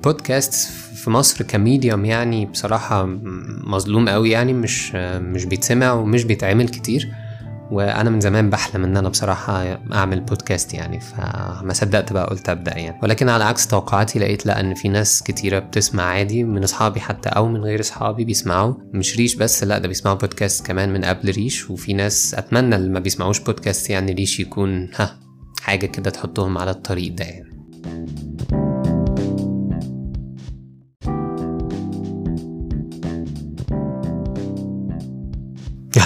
البودكاست 0.00 0.54
في 0.94 1.10
مصر 1.10 1.44
كميديوم 1.44 2.04
يعني 2.04 2.46
بصراحة 2.46 3.06
مظلوم 3.64 4.08
قوي 4.08 4.30
يعني 4.30 4.52
مش 4.52 4.94
مش 4.94 5.44
بيتسمع 5.44 5.92
ومش 5.92 6.24
بيتعمل 6.24 6.68
كتير. 6.68 7.10
وأنا 7.70 8.10
من 8.10 8.20
زمان 8.20 8.50
بحلم 8.50 8.84
إن 8.84 8.96
أنا 8.96 9.08
بصراحة 9.08 9.78
أعمل 9.92 10.20
بودكاست 10.20 10.74
يعني 10.74 11.00
فما 11.00 11.72
صدقت 11.72 12.12
بقى 12.12 12.26
قلت 12.26 12.48
أبدأ 12.48 12.78
يعني. 12.78 12.98
ولكن 13.02 13.28
على 13.28 13.44
عكس 13.44 13.66
توقعاتي 13.66 14.18
لقيت 14.18 14.46
لأ 14.46 14.60
إن 14.60 14.74
في 14.74 14.88
ناس 14.88 15.22
كتيرة 15.22 15.58
بتسمع 15.58 16.02
عادي 16.02 16.44
من 16.44 16.64
أصحابي 16.64 17.00
حتى 17.00 17.28
أو 17.28 17.48
من 17.48 17.60
غير 17.60 17.80
أصحابي 17.80 18.24
بيسمعوا. 18.24 18.74
مش 18.94 19.16
ريش 19.16 19.34
بس 19.34 19.64
لأ 19.64 19.78
ده 19.78 19.88
بيسمعوا 19.88 20.16
بودكاست 20.16 20.66
كمان 20.66 20.92
من 20.92 21.04
قبل 21.04 21.30
ريش. 21.30 21.70
وفي 21.70 21.92
ناس 21.92 22.34
أتمنى 22.34 22.76
اللي 22.76 22.90
ما 22.90 23.00
بيسمعوش 23.00 23.40
بودكاست 23.40 23.90
يعني 23.90 24.12
ريش 24.12 24.40
يكون 24.40 24.90
ها 24.96 25.16
حاجة 25.62 25.86
كده 25.86 26.10
تحطهم 26.10 26.58
على 26.58 26.70
الطريق 26.70 27.14
ده 27.14 27.24
يعني. 27.24 27.50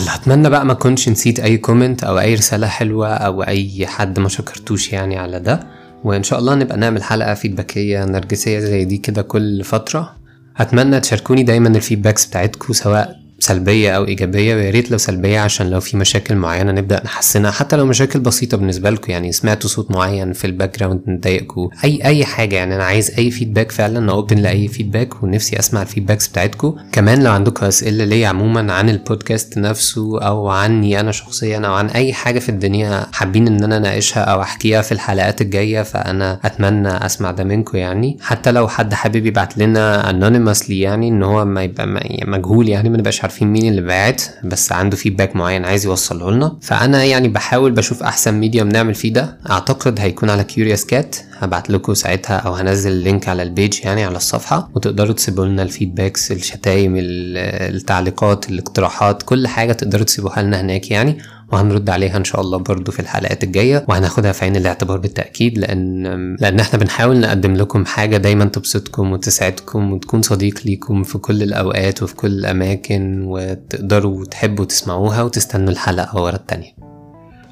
يلا 0.00 0.14
أتمنى 0.14 0.50
بقى 0.50 0.66
ما 0.66 0.74
كنتش 0.74 1.08
نسيت 1.08 1.40
أي 1.40 1.58
comment 1.58 2.04
أو 2.04 2.18
أي 2.18 2.34
رسالة 2.34 2.66
حلوة 2.66 3.14
أو 3.14 3.42
أي 3.42 3.86
حد 3.86 4.18
ما 4.18 4.28
شكرتوش 4.28 4.92
يعني 4.92 5.18
على 5.18 5.40
ده. 5.40 5.60
وإن 6.04 6.22
شاء 6.22 6.38
الله 6.38 6.54
نبقى 6.54 6.76
نعمل 6.76 7.02
حلقة 7.02 7.34
feedback 7.34 7.90
ية 7.90 8.04
نرجسية 8.04 8.58
زي 8.58 8.84
دي 8.84 8.96
كده 8.98 9.22
كل 9.22 9.64
فترة. 9.64 10.16
أتمنى 10.56 11.00
تشاركوني 11.00 11.42
دايما 11.42 11.68
ال 11.68 11.74
feedbacks 11.74 12.26
بتاعتكم 12.26 12.72
سواء 12.72 13.20
سلبية 13.38 13.90
أو 13.96 14.04
إيجابية 14.04 14.54
ويا 14.54 14.70
ريت 14.70 14.90
لو 14.90 14.98
سلبية 14.98 15.40
عشان 15.40 15.70
لو 15.70 15.80
في 15.80 15.96
مشاكل 15.96 16.34
معينة 16.34 16.72
نبدأ 16.72 17.02
نحسنها 17.04 17.50
حتى 17.50 17.76
لو 17.76 17.86
مشاكل 17.86 18.20
بسيطة 18.20 18.56
بالنسبة 18.56 18.90
لكم. 18.90 19.12
يعني 19.12 19.32
سمعتوا 19.32 19.70
صوت 19.70 19.90
معين 19.90 20.32
في 20.32 20.46
ال 20.46 20.78
background 20.78 21.00
مضايقكم 21.06 21.68
أي 21.84 22.04
أي 22.04 22.24
حاجة 22.24 22.56
يعني 22.56 22.74
أنا 22.74 22.84
عايز 22.84 23.10
أي 23.18 23.30
feedback 23.30 23.70
فعلا 23.72 23.98
أنا 23.98 24.12
open 24.12 24.38
لأي 24.38 24.68
feedback 24.68 25.22
ونفسي 25.22 25.58
أسمع 25.58 25.82
ال 25.82 25.87
feedbacks 25.87 26.28
بتاعتكم. 26.28 26.76
كمان 26.92 27.24
لو 27.24 27.32
عندكم 27.32 27.66
أسئلة 27.66 28.04
ليا 28.04 28.28
عموما 28.28 28.72
عن 28.72 28.88
البودكاست 28.90 29.58
نفسه 29.58 30.20
أو 30.22 30.48
عني 30.48 31.00
أنا 31.00 31.12
شخصيا 31.12 31.58
أو 31.58 31.72
عن 31.74 31.86
أي 31.86 32.12
حاجة 32.12 32.38
في 32.38 32.48
الدنيا 32.48 33.06
حابين 33.12 33.46
إن 33.46 33.64
أنا 33.64 33.76
أناقشها 33.76 34.20
أو 34.20 34.42
أحكيها 34.42 34.82
في 34.82 34.92
الحلقات 34.92 35.40
الجاية 35.40 35.82
فأنا 35.82 36.40
أتمنى 36.44 36.88
أسمع 36.88 37.30
ده 37.30 37.44
منكم 37.44 37.78
يعني. 37.78 38.16
حتى 38.20 38.52
لو 38.52 38.68
حد 38.68 38.94
حابب 38.94 39.26
يبعت 39.26 39.58
لنا 39.58 40.10
anonymously 40.10 40.80
يعني 40.80 41.08
إن 41.08 41.22
هو 41.22 41.44
ما 41.44 41.62
يبقى 41.62 41.86
مجهول 42.26 42.68
يعني 42.68 42.88
ما 42.88 42.96
نبقاش 42.96 43.24
عارفين 43.34 43.52
مين 43.52 43.68
اللي 43.68 43.80
بعت 43.82 44.22
بس 44.44 44.72
عنده 44.72 44.96
feedback 44.96 45.36
معين 45.36 45.64
عايز 45.64 45.84
يوصله 45.84 46.30
لنا. 46.30 46.56
فأنا 46.62 47.04
يعني 47.04 47.28
بحاول 47.28 47.72
بشوف 47.72 48.02
أحسن 48.02 48.34
medium 48.34 48.68
نعمل 48.68 48.94
فيه 48.94 49.12
ده. 49.12 49.36
أعتقد 49.50 50.00
هيكون 50.00 50.30
على 50.30 50.44
CuriousCat 50.44 51.16
هبعت 51.38 51.70
لكم 51.70 51.94
ساعتها 51.94 52.36
أو 52.36 52.52
هنزل 52.54 52.92
ال 52.92 52.99
link 52.99 53.28
على 53.28 53.42
ال 53.42 53.50
page 53.50 53.80
يعني 53.84 54.04
على 54.04 54.16
الصفحة 54.16 54.70
وتقدروا 54.74 55.12
تسيبوا 55.12 55.46
لنا 55.46 55.62
ال 55.62 55.69
feedbacks 55.69 56.32
الشتايم 56.32 56.94
التعليقات 56.96 58.50
الاقتراحات 58.50 59.22
كل 59.22 59.46
حاجة 59.46 59.72
تقدروا 59.72 60.04
تسيبوها 60.04 60.42
لنا 60.42 60.60
هناك 60.60 60.90
يعني. 60.90 61.18
وهنرد 61.52 61.90
عليها 61.90 62.16
إن 62.16 62.24
شاء 62.24 62.40
الله 62.40 62.58
برضو 62.58 62.92
في 62.92 63.00
الحلقات 63.00 63.44
الجاية 63.44 63.84
وهناخدها 63.88 64.32
في 64.32 64.44
عين 64.44 64.56
الاعتبار 64.56 64.98
بالتأكيد 64.98 65.58
لأن 65.58 66.04
لأن 66.40 66.60
إحنا 66.60 66.78
بنحاول 66.78 67.20
نقدم 67.20 67.54
لكم 67.54 67.84
حاجة 67.84 68.16
دايما 68.16 68.44
تبسطكم 68.44 69.12
وتسعدكم 69.12 69.92
وتكون 69.92 70.22
صديق 70.22 70.60
ليكم 70.64 71.02
في 71.02 71.18
كل 71.18 71.42
الأوقات 71.42 72.02
وفي 72.02 72.14
كل 72.14 72.28
الأماكن 72.30 73.22
وتقدروا 73.24 74.24
تحبوا 74.24 74.64
تسمعوها 74.64 75.22
وتستنوا 75.22 75.70
الحلقة 75.70 76.22
ورا 76.22 76.36
التانية. 76.36 76.83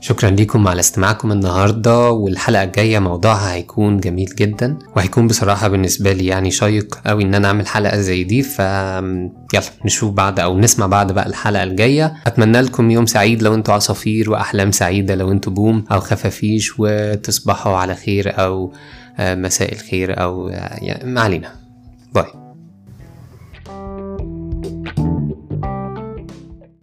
شكرا 0.05 0.31
ليكم 0.31 0.69
على 0.69 0.81
استماعكم 0.81 1.33
النهاردة 1.33 2.11
والحلقة 2.11 2.63
الجاية 2.63 2.99
موضوعها 2.99 3.53
هيكون 3.55 4.01
جميل 4.01 4.35
جدا 4.39 4.79
وهيكون 4.97 5.27
بصراحة 5.27 5.69
بالنسبة 5.69 6.13
لي 6.13 6.27
يعني 6.27 6.51
شيق 6.51 6.99
قوي 7.07 7.23
إن 7.23 7.35
أنا 7.35 7.49
أعمل 7.49 7.67
حلقة 7.67 7.97
زي 8.01 8.25
دي. 8.25 8.43
ف 8.43 8.59
يلا 8.59 9.63
نشوف 9.85 10.13
بعض 10.13 10.41
أو 10.41 10.59
نسمع 10.59 10.87
بعض 10.87 11.13
بقى 11.13 11.27
الحلقة 11.27 11.63
الجاية. 11.63 12.15
أتمنى 12.27 12.61
لكم 12.61 12.91
يوم 12.91 13.07
سعيد 13.07 13.43
لو 13.43 13.55
أنتوا 13.55 13.75
عصافير 13.75 14.31
وأحلام 14.31 14.73
سعيدة 14.73 15.15
لو 15.15 15.33
أنتوا 15.33 15.53
بوم 15.53 15.85
أو 15.93 16.01
خفافيش 16.01 16.73
وتصبحوا 16.79 17.77
على 17.77 17.95
خير 17.95 18.41
أو 18.41 18.73
مساء 19.21 19.73
الخير 19.73 20.23
أو 20.23 20.49
يعني 20.49 21.11
ما 21.13 21.21
علينا. 21.21 21.49
باي. 22.15 22.42